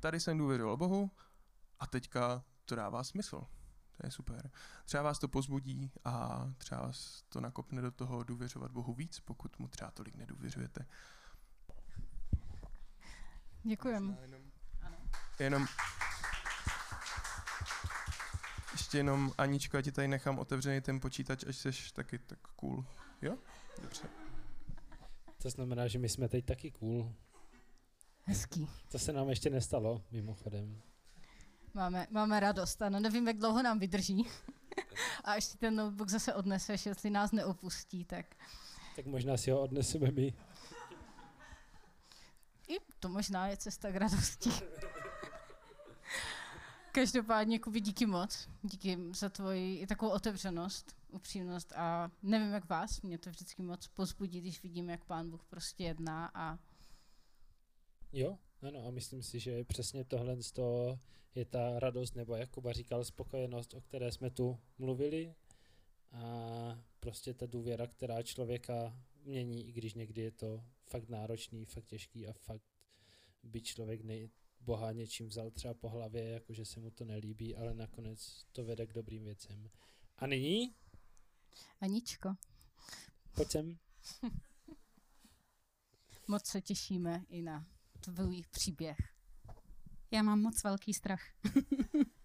[0.00, 1.10] tady jsem důvěřoval Bohu
[1.78, 3.46] a teďka to dává smysl.
[4.00, 4.50] To je super.
[4.84, 9.58] Třeba vás to pozbudí a třeba vás to nakopne do toho důvěřovat Bohu víc, pokud
[9.58, 10.86] mu třeba tolik nedůvěřujete.
[13.62, 14.18] Děkujem.
[14.20, 14.42] Jenom,
[15.38, 15.66] jenom
[18.72, 22.84] ještě jenom, Aničko, já ti tady nechám otevřený ten počítač, až jsi taky tak cool.
[23.22, 23.38] Jo?
[23.82, 24.08] Dobře.
[25.42, 27.14] To znamená, že my jsme teď taky cool.
[28.24, 28.68] Hezký.
[28.88, 30.82] To se nám ještě nestalo, mimochodem.
[31.78, 34.26] Máme, máme radost, ano, nevím, jak dlouho nám vydrží.
[35.24, 38.36] A si ten notebook zase odneseš, jestli nás neopustí, tak
[38.96, 40.34] Tak možná si ho odneseme my.
[42.68, 44.50] i to možná je cesta k radosti.
[46.92, 48.48] Každopádně, Kubi, díky moc.
[48.62, 53.88] Díky za tvoji i takovou otevřenost, upřímnost a nevím, jak vás, mě to vždycky moc
[53.88, 56.58] pozbudí, když vidím, jak pán Bůh prostě jedná a
[58.12, 60.98] Jo, ano, a myslím si, že přesně tohle z toho
[61.38, 65.34] je ta radost, nebo jak Kuba říkal, spokojenost, o které jsme tu mluvili.
[66.12, 66.24] A
[67.00, 72.28] prostě ta důvěra, která člověka mění, i když někdy je to fakt náročný, fakt těžký
[72.28, 72.62] a fakt
[73.42, 77.74] by člověk nej, Boha něčím vzal třeba po hlavě, jakože se mu to nelíbí, ale
[77.74, 79.70] nakonec to vede k dobrým věcem.
[80.16, 80.74] A nyní,
[81.80, 82.34] Aničko,
[83.34, 83.78] pojď sem.
[86.28, 87.66] moc se těšíme i na
[88.00, 89.17] tvůj příběh.
[90.10, 91.20] Já mám moc velký strach.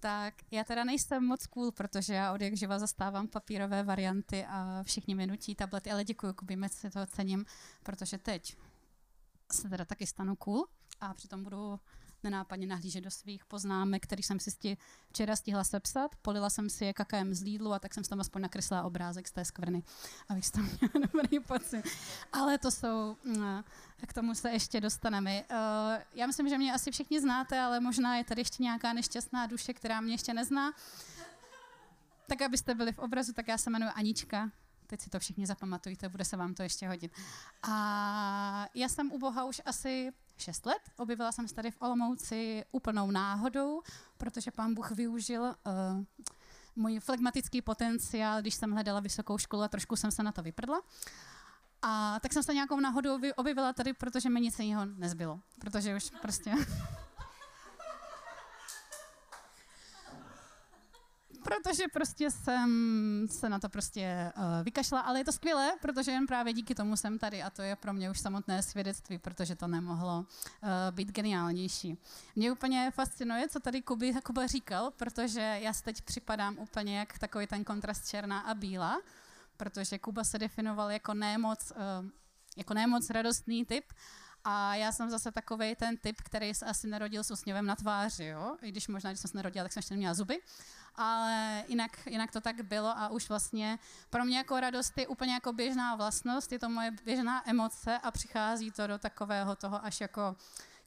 [0.00, 4.82] tak já teda nejsem moc cool, protože já od jak živa zastávám papírové varianty a
[4.82, 7.44] všichni mi nutí tablety, ale děkuji, Kubi, moc si to cením,
[7.82, 8.56] protože teď
[9.52, 10.66] se teda taky stanu cool
[11.00, 11.80] a přitom budu
[12.24, 14.76] nenápadně nahlížet do svých poznámek, který jsem si sti,
[15.08, 16.16] včera stihla sepsat.
[16.22, 19.32] Polila jsem si je kakem z Lidlu a tak jsem tam aspoň nakreslila obrázek z
[19.32, 19.82] té skvrny,
[20.28, 21.82] abych tam měla dobrý pocit.
[22.32, 23.62] Ale to jsou, mm,
[24.06, 25.42] k tomu se ještě dostaneme.
[25.50, 25.56] Uh,
[26.14, 29.74] já myslím, že mě asi všichni znáte, ale možná je tady ještě nějaká nešťastná duše,
[29.74, 30.72] která mě ještě nezná.
[32.26, 34.50] Tak abyste byli v obrazu, tak já se jmenuji Anička.
[34.90, 37.12] Teď si to všichni zapamatujte, bude se vám to ještě hodit.
[37.62, 40.82] A já jsem u Boha už asi 6 let.
[40.96, 43.82] Objevila jsem se tady v Olomouci úplnou náhodou,
[44.18, 45.52] protože pán Bůh využil uh,
[46.76, 50.80] můj flegmatický potenciál, když jsem hledala vysokou školu a trošku jsem se na to vyprdla.
[51.82, 55.40] A tak jsem se nějakou náhodou objevila tady, protože mi nic jiného nezbylo.
[55.58, 56.54] Protože už prostě...
[61.44, 66.26] protože prostě jsem se na to prostě uh, vykašla, ale je to skvělé, protože jen
[66.26, 69.66] právě díky tomu jsem tady a to je pro mě už samotné svědectví, protože to
[69.66, 71.98] nemohlo uh, být geniálnější.
[72.36, 77.18] Mě úplně fascinuje, co tady Kuby, Kuba říkal, protože já si teď připadám úplně jak
[77.18, 79.00] takový ten kontrast černá a bílá,
[79.56, 82.08] protože Kuba se definoval jako nemoc, uh,
[82.56, 83.84] jako nemoc radostný typ
[84.44, 88.24] a já jsem zase takový ten typ, který se asi narodil s úsměvem na tváři,
[88.24, 88.56] jo?
[88.62, 90.38] I když možná, když jsem se narodila, tak jsem ještě neměla zuby.
[90.94, 93.78] Ale jinak, jinak to tak bylo a už vlastně
[94.10, 98.10] pro mě jako radost je úplně jako běžná vlastnost, je to moje běžná emoce a
[98.10, 100.36] přichází to do takového toho až jako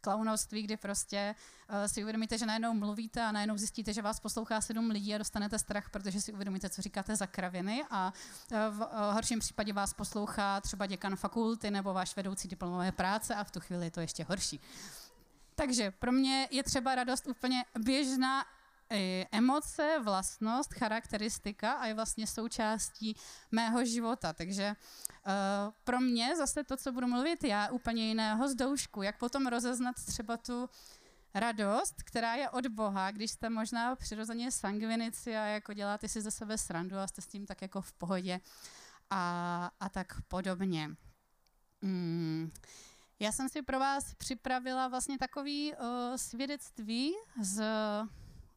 [0.04, 1.36] klaunovství, kdy prostě
[1.70, 5.18] uh, si uvědomíte, že najednou mluvíte a najednou zjistíte, že vás poslouchá sedm lidí a
[5.18, 8.14] dostanete strach, protože si uvědomíte, co říkáte za kraviny a
[8.52, 13.36] uh, v uh, horším případě vás poslouchá třeba děkan fakulty nebo váš vedoucí diplomové práce
[13.36, 14.60] a v tu chvíli je to ještě horší.
[15.56, 18.46] Takže pro mě je třeba radost úplně běžná
[18.90, 23.16] eh, emoce, vlastnost, charakteristika a je vlastně součástí
[23.52, 24.34] mého života.
[24.34, 24.76] Takže
[25.26, 29.96] uh, pro mě zase to, co budu mluvit já, úplně jiného zdoušku, jak potom rozeznat
[30.06, 30.70] třeba tu
[31.34, 36.32] radost, která je od Boha, když jste možná přirozeně sangvinici a jako děláte si ze
[36.32, 38.40] sebe srandu a jste s tím tak jako v pohodě
[39.10, 40.90] a, a tak podobně.
[41.82, 42.52] Mm.
[43.20, 47.64] Já jsem si pro vás připravila vlastně takový uh, svědectví z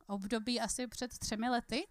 [0.07, 1.87] období asi před třemi lety,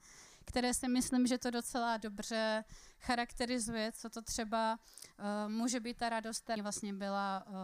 [0.46, 2.64] které si myslím, že to docela dobře
[3.06, 4.80] charakterizuje, co to třeba
[5.20, 7.56] uh, může být ta radost, která vlastně byla uh,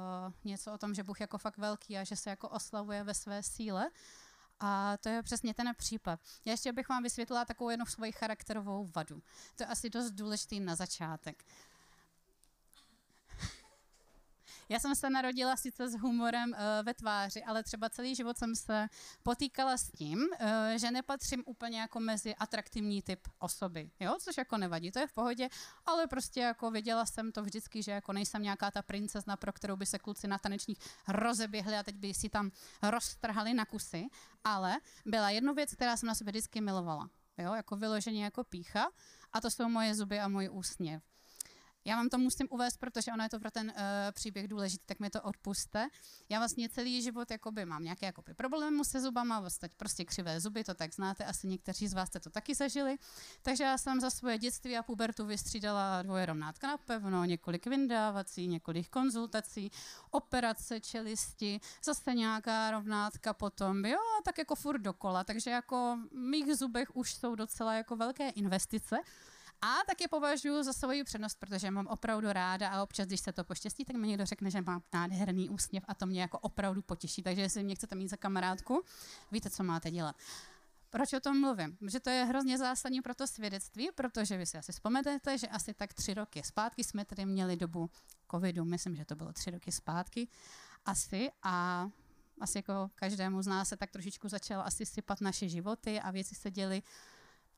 [0.44, 3.44] něco o tom, že Bůh jako fakt velký a že se jako oslavuje ve své
[3.44, 3.90] síle.
[4.60, 6.20] A to je přesně ten případ.
[6.46, 9.24] Já ještě bych vám vysvětlila takovou jednu svoji charakterovou vadu.
[9.56, 11.44] To je asi dost důležitý na začátek.
[14.72, 18.56] Já jsem se narodila sice s humorem uh, ve tváři, ale třeba celý život jsem
[18.56, 18.88] se
[19.24, 24.58] potýkala s tím, uh, že nepatřím úplně jako mezi atraktivní typ osoby, jo, což jako
[24.58, 25.50] nevadí, to je v pohodě,
[25.86, 29.76] ale prostě jako věděla jsem to vždycky, že jako nejsem nějaká ta princezna, pro kterou
[29.76, 32.52] by se kluci na tanečních rozeběhli a teď by si tam
[32.84, 34.08] roztrhali na kusy,
[34.44, 38.88] ale byla jedna věc, která jsem na sebe vždycky milovala, jo, jako vyloženě jako pícha
[39.34, 41.04] a to jsou moje zuby a můj úsměv.
[41.86, 43.74] Já vám to musím uvést, protože ono je to pro ten uh,
[44.12, 45.88] příběh důležitý, tak mi to odpuste.
[46.30, 50.64] Já vlastně celý život jakoby, mám nějaké jakoby, problémy se zubama, vlastně prostě křivé zuby,
[50.64, 52.98] to tak znáte, asi někteří z vás jste to taky zažili.
[53.42, 58.48] Takže já jsem za svoje dětství a pubertu vystřídala dvoje rovnátka na pevno, několik vyndávací,
[58.48, 59.72] několik konzultací,
[60.12, 65.24] operace čelisti, zase nějaká rovnátka potom, jo, tak jako furt dokola.
[65.24, 68.98] Takže jako v mých zubech už jsou docela jako velké investice.
[69.62, 73.44] A taky považuji za svoji přednost, protože mám opravdu ráda a občas, když se to
[73.44, 77.24] poštěstí, tak mi někdo řekne, že mám nádherný úsměv a to mě jako opravdu potěší.
[77.24, 78.84] Takže jestli mě chcete mít za kamarádku,
[79.32, 80.16] víte, co máte dělat.
[80.90, 81.78] Proč o tom mluvím?
[81.88, 85.74] Že to je hrozně zásadní pro to svědectví, protože vy si asi vzpomenete, že asi
[85.74, 87.90] tak tři roky zpátky jsme tedy měli dobu
[88.32, 90.28] covidu, myslím, že to bylo tři roky zpátky
[90.86, 91.88] asi a
[92.42, 96.36] asi jako každému z nás se tak trošičku začalo asi sypat naše životy a věci
[96.36, 96.84] se děly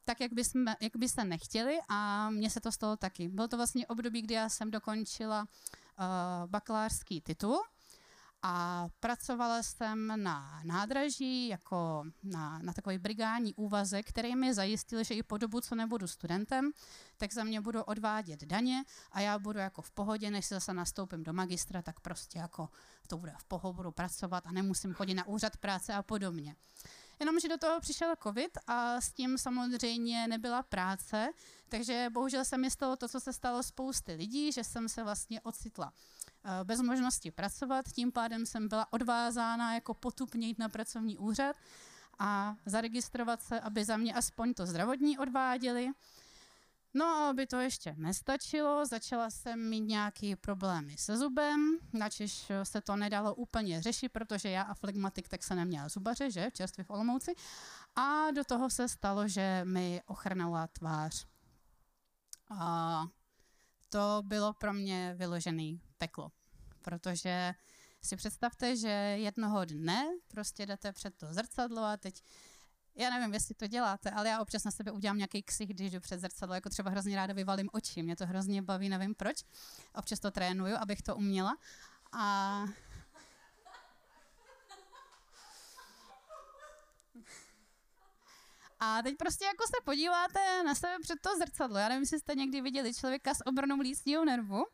[0.06, 3.30] tak, jak by, jsme, jak by se nechtěli a mně se to stalo taky.
[3.30, 7.64] Bylo to vlastně období, kdy já jsem dokončila uh, bakalářský titul
[8.46, 15.14] a pracovala jsem na nádraží jako na, na takový brigádní úvazek, který mi zajistil, že
[15.14, 16.72] i po dobu, co nebudu studentem,
[17.18, 20.74] tak za mě budu odvádět daně a já budu jako v pohodě, než se zase
[20.74, 22.70] nastoupím do magistra, tak prostě jako
[23.08, 26.56] to bude v pohodě, budu pracovat a nemusím chodit na úřad práce a podobně.
[27.20, 31.30] Jenomže do toho přišel covid a s tím samozřejmě nebyla práce,
[31.70, 35.42] takže bohužel se mi stalo to, co se stalo spousty lidí, že jsem se vlastně
[35.42, 35.94] ocitla
[36.46, 41.56] eh, bez možnosti pracovat, tím pádem jsem byla odvázána jako potupně jít na pracovní úřad
[42.20, 45.90] a zaregistrovat se, aby za mě aspoň to zdravotní odváděli.
[46.94, 52.82] No a aby to ještě nestačilo, začala jsem mít nějaký problémy se zubem, načež se
[52.82, 56.90] to nedalo úplně řešit, protože já a flegmatik tak se neměla zubaře, že, čerstvě v
[56.90, 57.36] Olomouci.
[57.96, 61.28] A do toho se stalo, že mi ochrnula tvář.
[62.50, 63.04] A
[63.90, 66.32] to bylo pro mě vyložený peklo,
[66.82, 67.54] protože
[68.02, 72.24] si představte, že jednoho dne prostě jdete před to zrcadlo a teď
[72.96, 76.00] já nevím, jestli to děláte, ale já občas na sebe udělám nějaký ksich, když jdu
[76.00, 78.04] před zrcadlo, jako třeba hrozně ráda vyvalím oči.
[78.04, 79.38] Mě to hrozně baví, nevím proč.
[79.96, 81.58] Občas to trénuju, abych to uměla.
[82.12, 82.66] A
[88.86, 91.78] A teď prostě jako se podíváte na sebe před to zrcadlo.
[91.78, 94.66] Já nevím, jestli jste někdy viděli člověka s obrnou lícního nervu.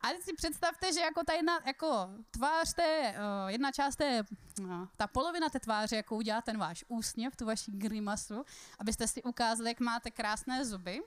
[0.00, 4.22] A teď si představte, že jako ta jedna jako tvář té, uh, jedna část té,
[4.60, 8.44] uh, ta polovina té tváře, jako udělá ten váš úsměv, tu vaši grimasu,
[8.78, 11.00] abyste si ukázali, jak máte krásné zuby.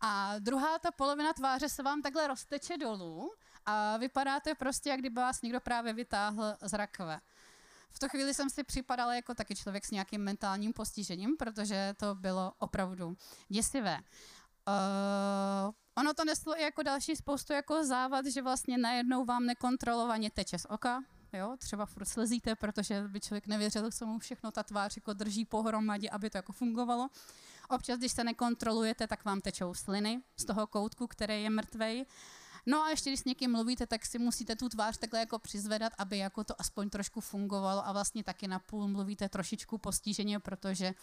[0.00, 3.32] A druhá ta polovina tváře se vám takhle rozteče dolů
[3.66, 7.20] a vypadáte prostě, jak kdyby vás někdo právě vytáhl z rakve.
[7.90, 12.14] V tu chvíli jsem si připadala jako taky člověk s nějakým mentálním postižením, protože to
[12.14, 13.16] bylo opravdu
[13.48, 13.98] děsivé.
[14.68, 20.30] Uh, ono to neslo i jako další spoustu jako závad, že vlastně najednou vám nekontrolovaně
[20.30, 24.62] teče z oka, jo, třeba furt slezíte, protože by člověk nevěřil, co mu všechno ta
[24.62, 27.08] tvář jako drží pohromadě, aby to jako fungovalo.
[27.68, 32.06] Občas, když se nekontrolujete, tak vám tečou sliny z toho koutku, který je mrtvej.
[32.66, 35.92] No a ještě když s někým mluvíte, tak si musíte tu tvář takhle jako přizvedat,
[35.98, 40.94] aby jako to aspoň trošku fungovalo a vlastně taky na půl mluvíte trošičku postiženě, protože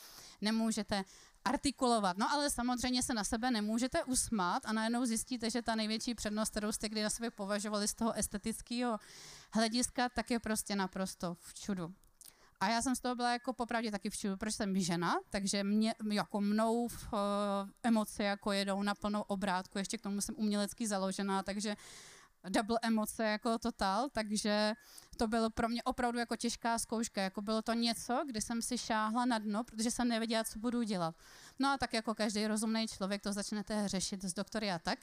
[0.41, 1.03] nemůžete
[1.45, 2.17] artikulovat.
[2.17, 6.49] No ale samozřejmě se na sebe nemůžete usmát a najednou zjistíte, že ta největší přednost,
[6.49, 8.97] kterou jste kdy na sebe považovali z toho estetického
[9.53, 11.93] hlediska, tak je prostě naprosto v čudu.
[12.59, 15.63] A já jsem z toho byla jako popravdě taky v čudu, protože jsem žena, takže
[15.63, 17.19] mě, jako mnou v, uh,
[17.83, 21.75] emoce jako jedou na plnou obrátku, ještě k tomu jsem umělecky založená, takže
[22.49, 24.73] double emoce jako total, takže
[25.17, 28.77] to bylo pro mě opravdu jako těžká zkouška, jako bylo to něco, kdy jsem si
[28.77, 31.15] šáhla na dno, protože jsem nevěděla, co budu dělat.
[31.59, 34.99] No a tak jako každý rozumný člověk to začnete řešit s doktory a tak.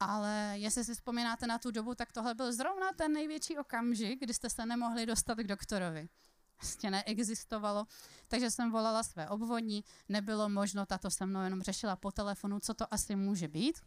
[0.00, 4.34] Ale jestli si vzpomínáte na tu dobu, tak tohle byl zrovna ten největší okamžik, kdy
[4.34, 6.08] jste se nemohli dostat k doktorovi.
[6.56, 7.86] Prostě neexistovalo,
[8.28, 12.74] takže jsem volala své obvodní, nebylo možno, tato se mnou jenom řešila po telefonu, co
[12.74, 13.80] to asi může být.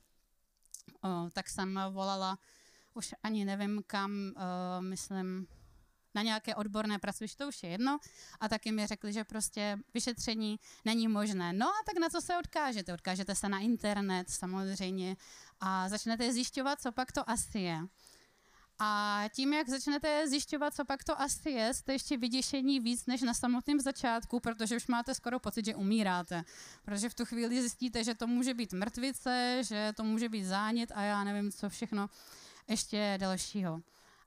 [1.01, 2.37] O, tak jsem volala
[2.93, 4.41] už ani nevím kam, uh,
[4.79, 5.47] myslím,
[6.15, 7.99] na nějaké odborné pracoviště, to už je jedno,
[8.39, 11.53] a taky mi řekli, že prostě vyšetření není možné.
[11.53, 12.93] No a tak na co se odkážete?
[12.93, 15.17] Odkážete se na internet samozřejmě
[15.59, 17.79] a začnete zjišťovat, co pak to asi je.
[18.81, 23.21] A tím, jak začnete zjišťovat, co pak to asi je, jste ještě vyděšení víc než
[23.21, 26.43] na samotném začátku, protože už máte skoro pocit, že umíráte.
[26.83, 30.91] Protože v tu chvíli zjistíte, že to může být mrtvice, že to může být zánět
[30.95, 32.09] a já nevím, co všechno
[32.69, 33.81] ještě dalšího.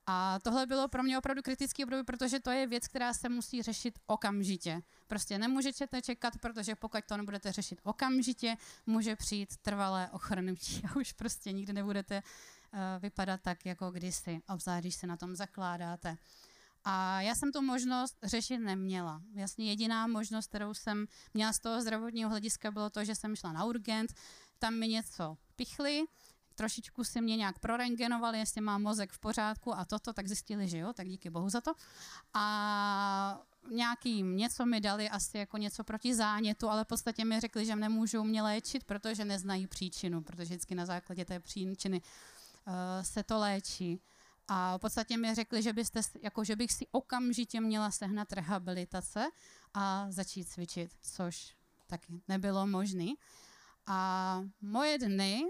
[0.07, 3.61] A tohle bylo pro mě opravdu kritický období, protože to je věc, která se musí
[3.61, 4.81] řešit okamžitě.
[5.07, 11.13] Prostě nemůžete čekat, protože pokud to nebudete řešit okamžitě, může přijít trvalé ochrnutí a už
[11.13, 12.21] prostě nikdy nebudete
[12.73, 16.17] uh, vypadat tak, jako kdysi, obzvlášť když se na tom zakládáte.
[16.83, 19.21] A já jsem tu možnost řešit neměla.
[19.35, 23.51] Jasně jediná možnost, kterou jsem měla z toho zdravotního hlediska, bylo to, že jsem šla
[23.51, 24.13] na urgent,
[24.59, 26.03] tam mi něco pichli,
[26.55, 30.77] trošičku si mě nějak prorengenovali, jestli mám mozek v pořádku a toto, tak zjistili, že
[30.77, 31.73] jo, tak díky bohu za to.
[32.33, 37.65] A nějaký něco mi dali asi jako něco proti zánětu, ale v podstatě mi řekli,
[37.65, 42.01] že nemůžou mě léčit, protože neznají příčinu, protože vždycky na základě té příčiny
[42.67, 44.01] uh, se to léčí.
[44.47, 49.27] A v podstatě mi řekli, že, byste, jako, že bych si okamžitě měla sehnat rehabilitace
[49.73, 51.55] a začít cvičit, což
[51.87, 53.13] taky nebylo možné.
[53.87, 55.43] A moje dny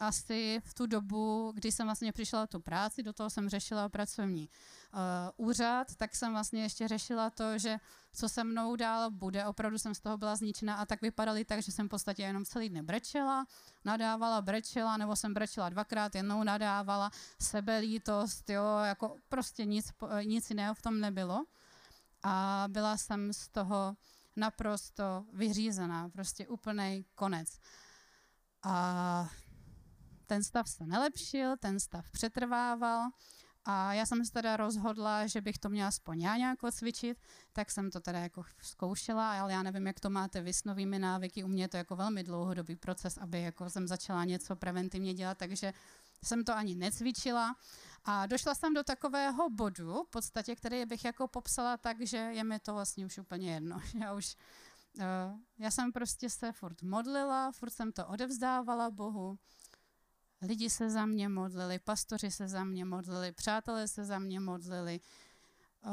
[0.00, 4.48] asi v tu dobu, kdy jsem vlastně přišla tu práci, do toho jsem řešila pracovní
[4.48, 7.76] uh, úřad, tak jsem vlastně ještě řešila to, že
[8.12, 11.62] co se mnou dál bude, opravdu jsem z toho byla zničena a tak vypadaly tak,
[11.62, 13.46] že jsem v podstatě jenom celý den brečela,
[13.84, 20.74] nadávala, brečela, nebo jsem brečela dvakrát, jednou nadávala, sebelítost, jo, jako prostě nic, nic jiného
[20.74, 21.44] v tom nebylo.
[22.22, 23.96] A byla jsem z toho
[24.36, 27.60] naprosto vyřízená, prostě úplný konec.
[28.62, 29.28] A
[30.26, 33.10] ten stav se nelepšil, ten stav přetrvával
[33.68, 37.18] a já jsem se teda rozhodla, že bych to měla aspoň já nějak cvičit,
[37.52, 40.98] tak jsem to teda jako zkoušela, ale já nevím, jak to máte vy s novými
[40.98, 45.14] návyky, u mě je to jako velmi dlouhodobý proces, aby jako jsem začala něco preventivně
[45.14, 45.72] dělat, takže
[46.24, 47.56] jsem to ani necvičila
[48.04, 52.44] a došla jsem do takového bodu, v podstatě, který bych jako popsala tak, že je
[52.44, 53.80] mi to vlastně už úplně jedno.
[54.00, 54.36] Já už,
[54.98, 59.38] uh, já jsem prostě se furt modlila, furt jsem to odevzdávala Bohu,
[60.46, 65.00] Lidi se za mě modlili, pastoři se za mě modlili, přátelé se za mě modlili
[65.84, 65.90] uh,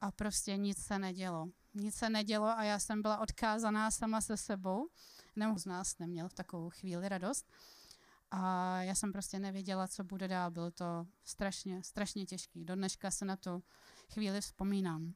[0.00, 1.48] a prostě nic se nedělo.
[1.74, 4.88] Nic se nedělo a já jsem byla odkázaná sama se sebou.
[5.36, 7.52] Nebo z nás neměl v takovou chvíli radost.
[8.30, 10.50] A já jsem prostě nevěděla, co bude dál.
[10.50, 12.64] Bylo to strašně, strašně těžký.
[12.64, 13.62] Do dneška se na tu
[14.12, 15.14] chvíli vzpomínám.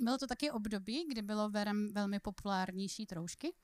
[0.00, 1.50] Bylo to taky období, kdy bylo
[1.92, 3.54] velmi populárnější troušky.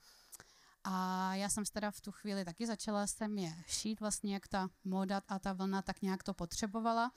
[0.84, 4.68] A já jsem teda v tu chvíli taky začala jsem je šít, vlastně jak ta
[4.84, 7.12] moda a ta vlna tak nějak to potřebovala.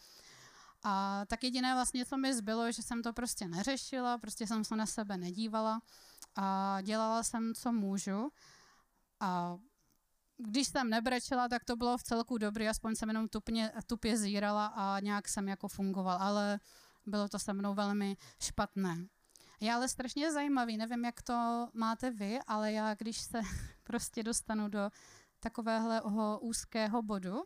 [0.83, 4.75] A tak jediné vlastně, co mi zbylo, že jsem to prostě neřešila, prostě jsem se
[4.75, 5.81] na sebe nedívala
[6.35, 8.31] a dělala jsem, co můžu.
[9.19, 9.57] A
[10.37, 14.65] když jsem nebrečela, tak to bylo v celku dobrý, aspoň jsem jenom tupně, tupě zírala
[14.65, 16.59] a nějak jsem jako fungoval, ale
[17.05, 19.07] bylo to se mnou velmi špatné.
[19.59, 23.41] Je ale strašně zajímavý, nevím, jak to máte vy, ale já, když se
[23.83, 24.89] prostě dostanu do
[25.39, 27.43] takového úzkého bodu,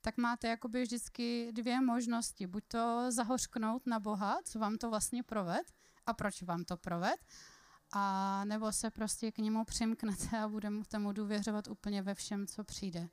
[0.00, 2.46] tak máte jakoby vždycky dvě možnosti.
[2.46, 5.72] Buď to zahořknout na Boha, co vám to vlastně proved
[6.06, 7.20] a proč vám to proved,
[7.92, 12.64] a nebo se prostě k němu přimknete a budeme tomu důvěřovat úplně ve všem, co
[12.64, 13.08] přijde.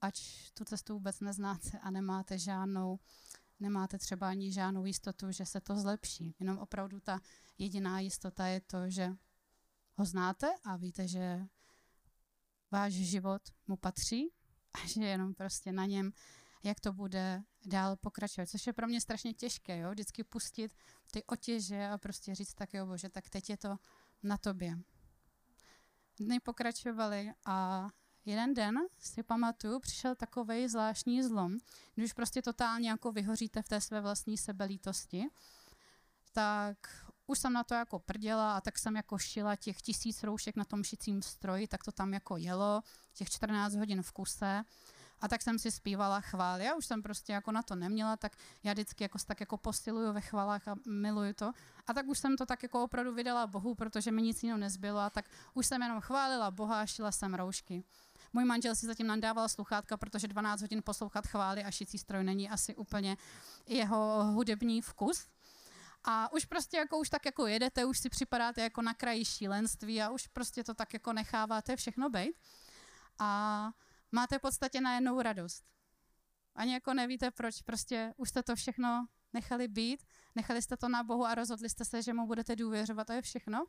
[0.00, 0.20] Ať
[0.54, 2.98] tu cestu vůbec neznáte a nemáte žádnou
[3.60, 6.34] nemáte třeba ani žádnou jistotu, že se to zlepší.
[6.40, 7.20] Jenom opravdu ta
[7.58, 9.10] jediná jistota je to, že
[9.94, 11.46] ho znáte a víte, že
[12.70, 14.32] váš život mu patří
[14.74, 16.12] a že jenom prostě na něm,
[16.64, 18.48] jak to bude dál pokračovat.
[18.48, 19.90] Což je pro mě strašně těžké, jo?
[19.90, 20.74] vždycky pustit
[21.10, 23.76] ty otěže a prostě říct tak, jo bože, tak teď je to
[24.22, 24.78] na tobě.
[26.20, 27.88] Dny pokračovaly a
[28.28, 31.58] jeden den si pamatuju, přišel takový zvláštní zlom,
[31.94, 35.28] když prostě totálně jako vyhoříte v té své vlastní sebelítosti,
[36.32, 36.76] tak
[37.26, 40.64] už jsem na to jako prděla a tak jsem jako šila těch tisíc roušek na
[40.64, 42.82] tom šicím stroji, tak to tam jako jelo,
[43.14, 44.64] těch 14 hodin v kuse.
[45.20, 46.64] A tak jsem si zpívala chvály.
[46.64, 50.12] Já už jsem prostě jako na to neměla, tak já vždycky jako tak jako posiluju
[50.12, 51.52] ve chválách a miluju to.
[51.86, 55.00] A tak už jsem to tak jako opravdu vydala Bohu, protože mi nic jiného nezbylo
[55.00, 57.84] a tak už jsem jenom chválila Boha a šila jsem roušky.
[58.32, 62.50] Můj manžel si zatím nadával sluchátka, protože 12 hodin poslouchat chvály a šicí stroj není
[62.50, 63.16] asi úplně
[63.66, 65.28] jeho hudební vkus.
[66.04, 70.02] A už prostě jako už tak jako jedete, už si připadáte jako na kraji šílenství
[70.02, 72.32] a už prostě to tak jako necháváte všechno být.
[73.18, 73.70] A
[74.12, 75.64] máte v podstatě najednou radost.
[76.54, 81.02] Ani jako nevíte proč, prostě už jste to všechno nechali být, nechali jste to na
[81.02, 83.64] Bohu a rozhodli jste se, že mu budete důvěřovat, to je všechno.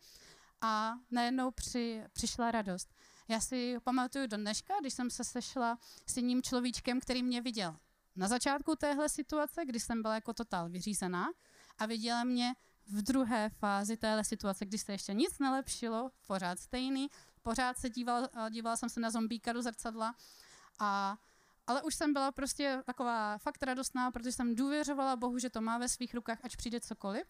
[0.61, 2.93] A najednou při, přišla radost.
[3.29, 7.77] Já si pamatuju do dneška, když jsem se sešla s jiným človíčkem, který mě viděl
[8.15, 11.27] na začátku téhle situace, kdy jsem byla jako totál vyřízená
[11.77, 12.55] a viděla mě
[12.87, 17.09] v druhé fázi téhle situace, kdy se ještě nic nelepšilo, pořád stejný,
[17.41, 20.15] pořád se díval, dívala jsem se na zombíka do zrcadla
[20.79, 21.17] a,
[21.67, 25.77] ale už jsem byla prostě taková fakt radostná, protože jsem důvěřovala Bohu, že to má
[25.77, 27.27] ve svých rukách, ať přijde cokoliv.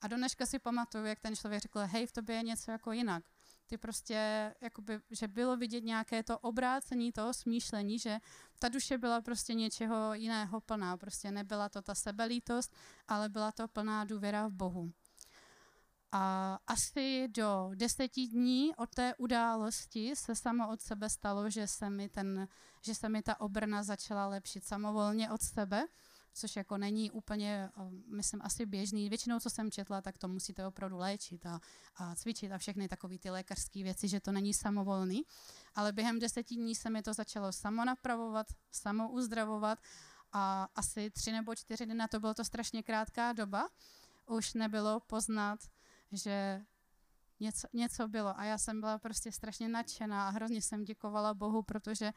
[0.00, 2.92] A do dneška si pamatuju, jak ten člověk řekl, hej, v tobě je něco jako
[2.92, 3.24] jinak.
[3.66, 8.18] Ty prostě, jakoby, že bylo vidět nějaké to obrácení toho smýšlení, že
[8.58, 10.96] ta duše byla prostě něčeho jiného plná.
[10.96, 12.74] Prostě nebyla to ta sebelítost,
[13.08, 14.92] ale byla to plná důvěra v Bohu.
[16.12, 21.90] A asi do deseti dní od té události se samo od sebe stalo, že se
[21.90, 22.48] mi, ten,
[22.80, 25.86] že se mi ta obrna začala lepšit samovolně od sebe,
[26.32, 27.70] což jako není úplně,
[28.06, 29.08] myslím, asi běžný.
[29.08, 31.60] Většinou, co jsem četla, tak to musíte opravdu léčit a,
[31.96, 35.22] a cvičit a všechny takové ty lékařské věci, že to není samovolný.
[35.74, 39.78] Ale během deseti dní se mi to začalo samonapravovat, samouzdravovat
[40.32, 43.68] a asi tři nebo čtyři dny na to bylo to strašně krátká doba.
[44.26, 45.60] Už nebylo poznat
[46.12, 46.64] že
[47.40, 51.62] něco, něco bylo a já jsem byla prostě strašně nadšená a hrozně jsem děkovala Bohu,
[51.62, 52.12] protože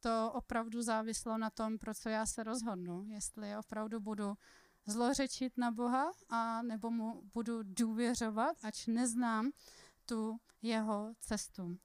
[0.00, 3.04] to opravdu závislo na tom, pro co já se rozhodnu.
[3.08, 4.34] Jestli opravdu budu
[4.86, 9.50] zlořečit na Boha a nebo mu budu důvěřovat, ač neznám
[10.06, 11.78] tu jeho cestu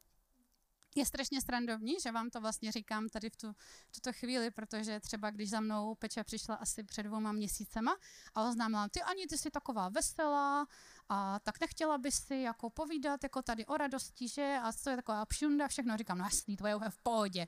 [0.96, 3.56] je strašně strandovní, že vám to vlastně říkám tady v, tu,
[3.96, 7.98] tuto chvíli, protože třeba když za mnou Peča přišla asi před dvouma měsícema
[8.36, 10.68] a oznámila, ty ani ty jsi taková veselá
[11.10, 14.96] a tak nechtěla bys si jako povídat jako tady o radosti, že a co je
[14.96, 17.48] taková pšunda, všechno říkám, no jasný, tvoje je v pohodě.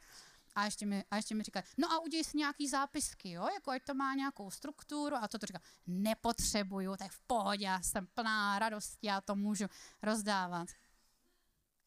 [0.55, 3.71] A ještě mi, a ještě mi říká, no a udělej si nějaký zápisky, jo, jako
[3.71, 8.07] ať to má nějakou strukturu a to to říká, nepotřebuju, tak v pohodě, já jsem
[8.07, 9.65] plná radosti, já to můžu
[10.01, 10.67] rozdávat.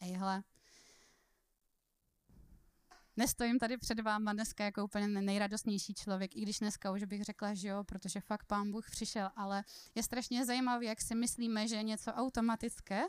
[0.00, 0.42] Ejhle,
[3.16, 7.54] nestojím tady před váma dneska jako úplně nejradostnější člověk, i když dneska už bych řekla,
[7.54, 9.64] že jo, protože fakt pán Bůh přišel, ale
[9.94, 13.02] je strašně zajímavé, jak si myslíme, že je něco automatické,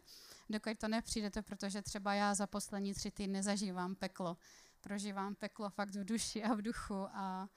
[0.49, 4.37] dokud to nepřijdete, protože třeba já za poslední tři týdny zažívám peklo.
[4.89, 7.49] Prožívám peklo fakt v duši a v duchu a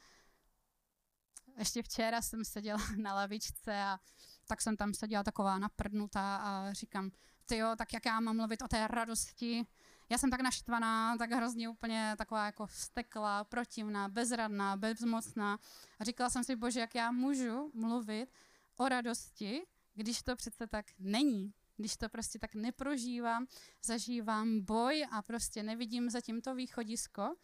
[1.58, 4.00] ještě včera jsem seděla na lavičce a
[4.46, 7.10] tak jsem tam seděla taková naprdnutá a říkám,
[7.46, 9.66] ty jo, tak jak já mám mluvit o té radosti,
[10.10, 15.58] já jsem tak naštvaná, tak hrozně úplně taková jako stekla, protivná, bezradná, bezmocná.
[15.98, 18.30] A říkala jsem si, bože, jak já můžu mluvit
[18.76, 19.62] o radosti,
[19.94, 21.54] když to přece tak není.
[21.82, 23.46] Když to prostě tak neprožívám,
[23.84, 27.34] zažívám boj a prostě nevidím zatím to východisko.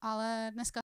[0.00, 0.80] Ale dneska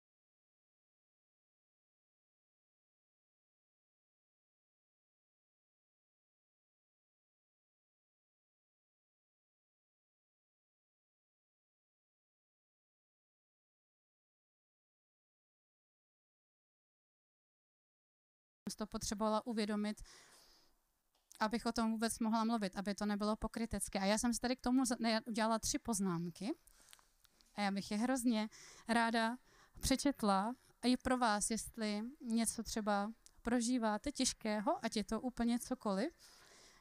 [18.77, 20.03] to potřebovala uvědomit,
[21.41, 23.99] abych o tom vůbec mohla mluvit, aby to nebylo pokrytecké.
[23.99, 24.83] A já jsem si tady k tomu
[25.27, 26.55] udělala tři poznámky.
[27.55, 28.49] A já bych je hrozně
[28.89, 29.37] ráda
[29.81, 30.55] přečetla.
[30.83, 33.13] A i pro vás, jestli něco třeba
[33.43, 36.13] prožíváte těžkého, ať je to úplně cokoliv,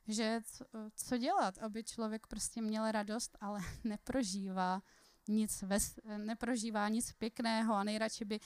[0.07, 0.41] že
[0.95, 4.81] co, dělat, aby člověk prostě měl radost, ale neprožívá
[5.27, 8.39] nic ves, neprožívá nic pěkného a nejradši by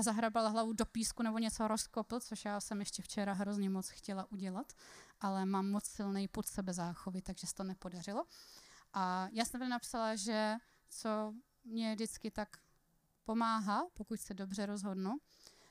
[0.00, 4.32] zahrabal hlavu do písku nebo něco rozkopl, což já jsem ještě včera hrozně moc chtěla
[4.32, 4.72] udělat,
[5.20, 8.24] ale mám moc silný put sebezáchovy, takže se to nepodařilo.
[8.92, 10.56] A já jsem tady napsala, že
[10.88, 12.48] co mě vždycky tak
[13.24, 15.16] pomáhá, pokud se dobře rozhodnu,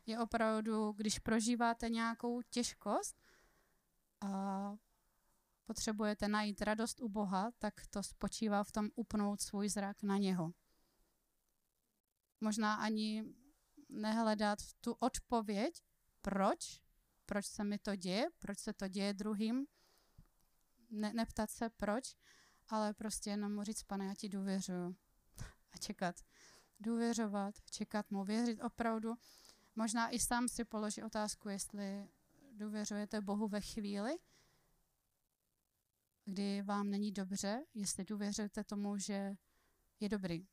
[0.05, 3.21] je opravdu, když prožíváte nějakou těžkost
[4.21, 4.73] a
[5.65, 10.51] potřebujete najít radost u Boha, tak to spočívá v tom upnout svůj zrak na něho.
[12.41, 13.25] Možná ani
[13.89, 15.83] nehledat tu odpověď,
[16.21, 16.81] proč,
[17.29, 19.67] proč se mi to děje, proč se to děje druhým,
[20.89, 22.15] ne, neptat se proč,
[22.69, 24.95] ale prostě jenom mu říct, pane, já ti důvěřuju
[25.71, 26.15] a čekat.
[26.79, 29.15] Důvěřovat, čekat mu, věřit opravdu.
[29.75, 32.09] Možná i sám si položí otázku, jestli
[32.51, 34.17] důvěřujete Bohu ve chvíli,
[36.25, 39.35] kdy vám není dobře, jestli důvěřujete tomu, že
[39.99, 40.47] je dobrý.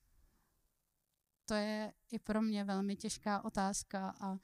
[1.44, 4.38] To je i pro mě velmi těžká otázka a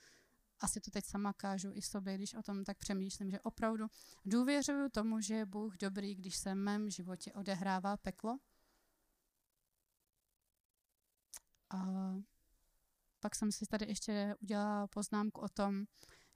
[0.62, 3.86] asi to teď sama kážu i sobě, když o tom tak přemýšlím, že opravdu
[4.24, 8.38] důvěřuju tomu, že je Bůh dobrý, když se v mém životě odehrává peklo.
[11.70, 11.86] A
[13.20, 15.84] pak jsem si tady ještě udělala poznámku o tom,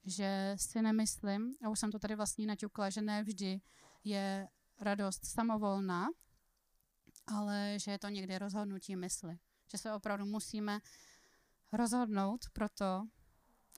[0.05, 3.61] že si nemyslím, a už jsem to tady vlastně naťukla, že ne vždy
[4.03, 4.47] je
[4.79, 6.07] radost samovolná,
[7.27, 9.37] ale že je to někdy rozhodnutí mysli.
[9.71, 10.79] Že se opravdu musíme
[11.71, 13.07] rozhodnout pro to,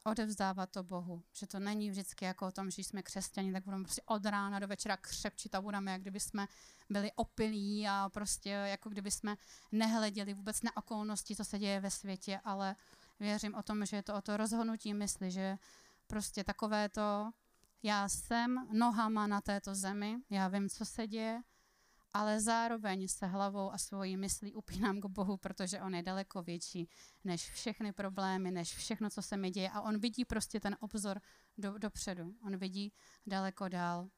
[0.10, 1.24] odevzdávat to Bohu.
[1.34, 4.60] Že to není vždycky jako o tom, že jsme křesťani, tak budeme prostě od rána
[4.60, 6.48] do večera křepčit a budeme, jak kdyby jsme
[6.90, 9.36] byli opilí a prostě jako kdyby jsme
[9.72, 12.76] nehleděli vůbec na okolnosti, co se děje ve světě, ale
[13.20, 15.58] věřím o tom, že je to o to rozhodnutí mysli, že
[16.08, 17.32] prostě takové to,
[17.84, 21.42] já jsem nohama na této zemi, já vím, co se děje,
[22.14, 26.90] ale zároveň se hlavou a svojí myslí upínám k Bohu, protože on je daleko větší
[27.24, 29.70] než všechny problémy, než všechno, co se mi děje.
[29.70, 31.22] A on vidí prostě ten obzor
[31.58, 32.36] do, dopředu.
[32.46, 32.94] On vidí
[33.26, 34.10] daleko dál.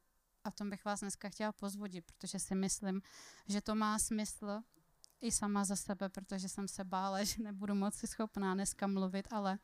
[0.44, 3.02] A v tom bych vás dneska chtěla pozvodit, protože si myslím,
[3.48, 4.62] že to má smysl
[5.22, 9.60] i sama za sebe, protože jsem se bála, že nebudu moci schopná dneska mluvit, ale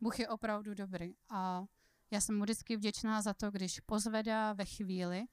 [0.00, 1.14] Bůh je opravdu dobrý.
[1.28, 1.64] A
[2.10, 5.26] já jsem mu vždycky vděčná za to, když pozvedá ve chvíli,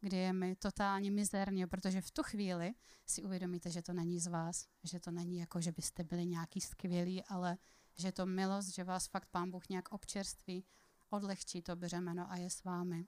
[0.00, 2.74] kdy je mi totálně mizerně, protože v tu chvíli
[3.06, 6.60] si uvědomíte, že to není z vás, že to není jako, že byste byli nějaký
[6.60, 7.58] skvělí, ale
[7.98, 10.64] že to milost, že vás fakt Pán Bůh nějak občerství,
[11.10, 13.06] odlehčí to břemeno a je s vámi.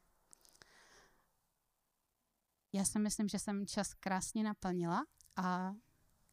[2.73, 5.75] Já si myslím, že jsem čas krásně naplnila a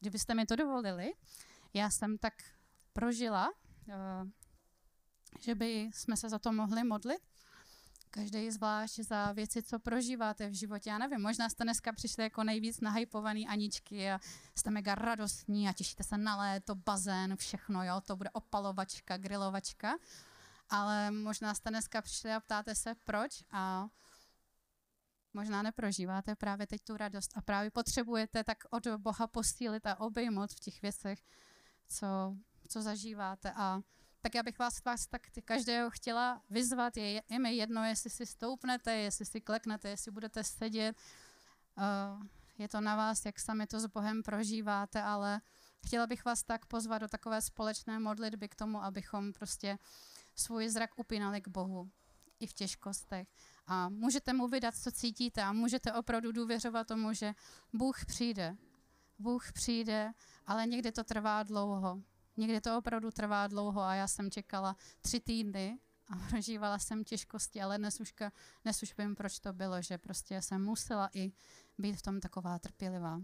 [0.00, 1.12] kdybyste mi to dovolili,
[1.74, 2.34] já jsem tak
[2.92, 3.52] prožila,
[3.88, 3.94] eh,
[5.40, 7.20] že by jsme se za to mohli modlit,
[8.10, 10.90] každý zvlášť za věci, co prožíváte v životě.
[10.90, 14.20] Já nevím, možná jste dneska přišli jako nejvíc nahypovaný Aničky a
[14.58, 19.98] jste mega radostní a těšíte se na léto, bazén, všechno, jo, to bude opalovačka, grilovačka.
[20.70, 23.88] Ale možná jste dneska přišli a ptáte se, proč a
[25.34, 30.52] možná neprožíváte právě teď tu radost a právě potřebujete tak od Boha posílit a obejmout
[30.52, 31.18] v těch věcech,
[31.88, 32.36] co,
[32.68, 33.80] co zažíváte a
[34.20, 36.96] tak já bych vás, vás tak každého chtěla vyzvat.
[36.96, 40.96] Je, je mi jedno, jestli si stoupnete, jestli si kleknete, jestli budete sedět.
[41.78, 42.26] Uh,
[42.58, 45.40] je to na vás, jak sami to s Bohem prožíváte, ale
[45.86, 49.78] chtěla bych vás tak pozvat do takové společné modlitby k tomu, abychom prostě
[50.34, 51.90] svůj zrak upínali k Bohu
[52.40, 53.28] i v těžkostech.
[53.66, 57.34] A můžete mu vydat, co cítíte a můžete opravdu důvěřovat tomu, že
[57.72, 58.56] Bůh přijde.
[59.18, 60.12] Bůh přijde,
[60.46, 62.02] ale někdy to trvá dlouho.
[62.38, 65.78] Někdy to opravdu trvá dlouho a já jsem čekala tři týdny
[66.08, 68.14] a prožívala jsem těžkosti, ale dnes už,
[68.62, 71.32] dnes už vím, proč to bylo, že prostě jsem musela i
[71.78, 73.20] být v tom taková trpělivá.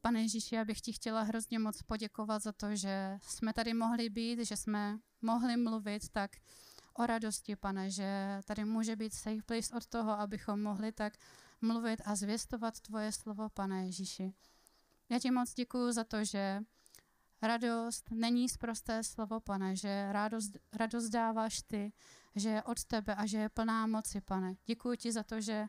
[0.00, 4.10] Pane Ježíši, já bych ti chtěla hrozně moc poděkovat za to, že jsme tady mohli
[4.10, 6.30] být, že jsme mohli mluvit tak
[6.94, 11.12] o radosti, pane, že tady může být safe place od toho, abychom mohli tak
[11.60, 14.34] mluvit a zvěstovat tvoje slovo, pane Ježíši.
[15.08, 16.60] Já ti moc děkuji za to, že
[17.42, 21.92] radost není zprosté slovo, pane, že radost, radost dáváš ty,
[22.36, 24.54] že je od tebe a že je plná moci, pane.
[24.66, 25.66] Děkuji ti za to, že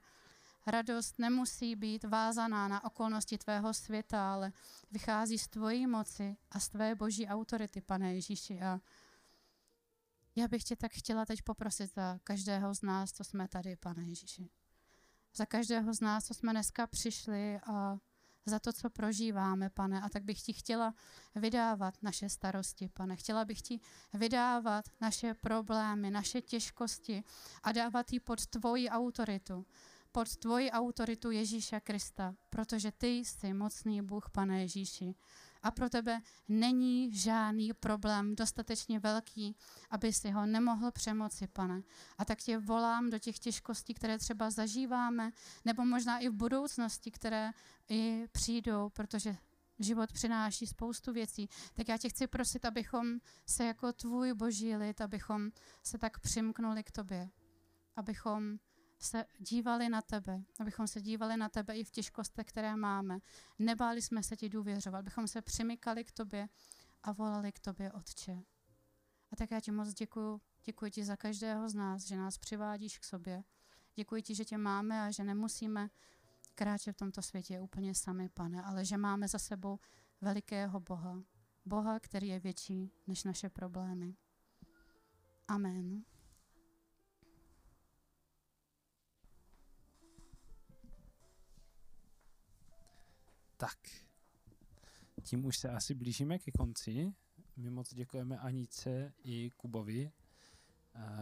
[0.68, 4.52] radost nemusí být vázaná na okolnosti tvého světa, ale
[4.92, 8.62] vychází z tvojí moci a z tvé boží autority, pane Ježíši.
[8.62, 8.80] A
[10.36, 14.04] já bych tě tak chtěla teď poprosit za každého z nás, co jsme tady, pane
[14.04, 14.50] Ježíši.
[15.36, 17.98] Za každého z nás, co jsme dneska přišli a
[18.46, 20.02] za to, co prožíváme, pane.
[20.02, 20.94] A tak bych ti chtěla
[21.36, 23.16] vydávat naše starosti, pane.
[23.16, 23.80] Chtěla bych ti
[24.14, 27.24] vydávat naše problémy, naše těžkosti
[27.64, 29.66] a dávat ji pod tvoji autoritu
[30.14, 35.16] pod tvoji autoritu Ježíše Krista, protože ty jsi mocný Bůh, pane Ježíši
[35.64, 39.56] a pro tebe není žádný problém dostatečně velký,
[39.90, 41.82] aby si ho nemohl přemoci, pane.
[42.18, 45.32] A tak tě volám do těch těžkostí, které třeba zažíváme,
[45.66, 47.52] nebo možná i v budoucnosti, které
[47.90, 49.38] i přijdou, protože
[49.80, 55.02] život přináší spoustu věcí, tak já tě chci prosit, abychom se jako tvůj boží lid,
[55.02, 55.50] abychom
[55.84, 57.30] se tak přimknuli k tobě,
[57.96, 58.58] abychom
[59.04, 63.20] se dívali na tebe, abychom se dívali na tebe i v těžkostech, které máme.
[63.60, 66.50] Nebáli jsme se ti důvěřovat, abychom se přimykali k tobě
[67.04, 68.44] a volali k tobě, Otče.
[69.32, 70.42] A tak já ti moc děkuji.
[70.66, 73.44] Děkuji ti za každého z nás, že nás přivádíš k sobě.
[73.96, 75.90] Děkuji ti, že tě máme a že nemusíme
[76.56, 79.80] kráčet v tomto světě úplně sami, pane, ale že máme za sebou
[80.22, 81.24] velikého Boha.
[81.66, 84.16] Boha, který je větší než naše problémy.
[85.48, 86.13] Amen.
[93.64, 93.80] Tak,
[95.24, 97.14] tím už se asi blížíme ke konci.
[97.58, 100.12] My moc děkujeme Anice i Kubovi.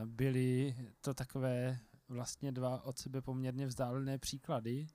[0.05, 4.87] Byly to takové vlastně dva od sebe poměrně vzdálené příklady,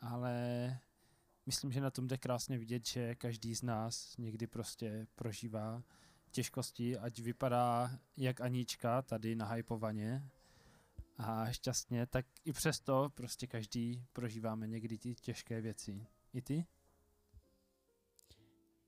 [0.00, 0.78] ale
[1.46, 5.82] myslím, že na tom jde krásně vidět, že každý z nás někdy prostě prožívá
[6.30, 10.30] těžkosti, ať vypadá jak Anička tady na hypovaně
[11.16, 16.06] a šťastně, tak i přesto prostě každý prožíváme někdy ty těžké věci.
[16.32, 16.66] I ty?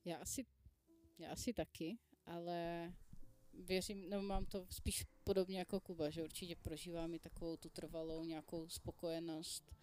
[0.04, 0.44] Já asi
[1.18, 2.92] Já asi taky, ale
[3.54, 8.24] věřím, nebo mám to spíš podobně jako Kuba, že určitě prožívám i takovou tu trvalou
[8.24, 9.74] nějakou spokojenost.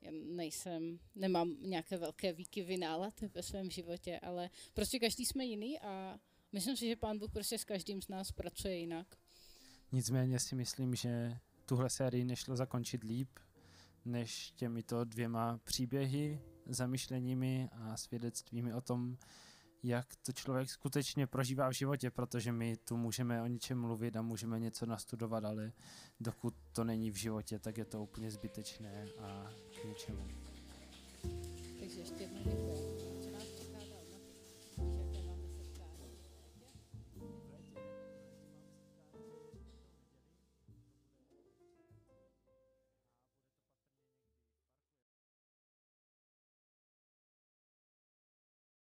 [0.00, 5.80] Já nejsem, nemám nějaké velké výkyvy nálad ve svém životě, ale prostě každý jsme jiný
[5.80, 6.18] a
[6.52, 9.16] myslím si, že pán Bůh prostě s každým z nás pracuje jinak.
[9.92, 13.38] Nicméně si myslím, že tuhle sérii nešlo zakončit líp,
[14.04, 19.16] než těmito dvěma příběhy, zamyšleními a svědectvími o tom,
[19.82, 24.22] jak to člověk skutečně prožívá v životě, protože my tu můžeme o něčem mluvit a
[24.22, 25.72] můžeme něco nastudovat, ale
[26.20, 29.50] dokud to není v životě, tak je to úplně zbytečné a
[29.80, 30.26] k ničemu.
[31.80, 32.89] Takže ještě jednou děkuji.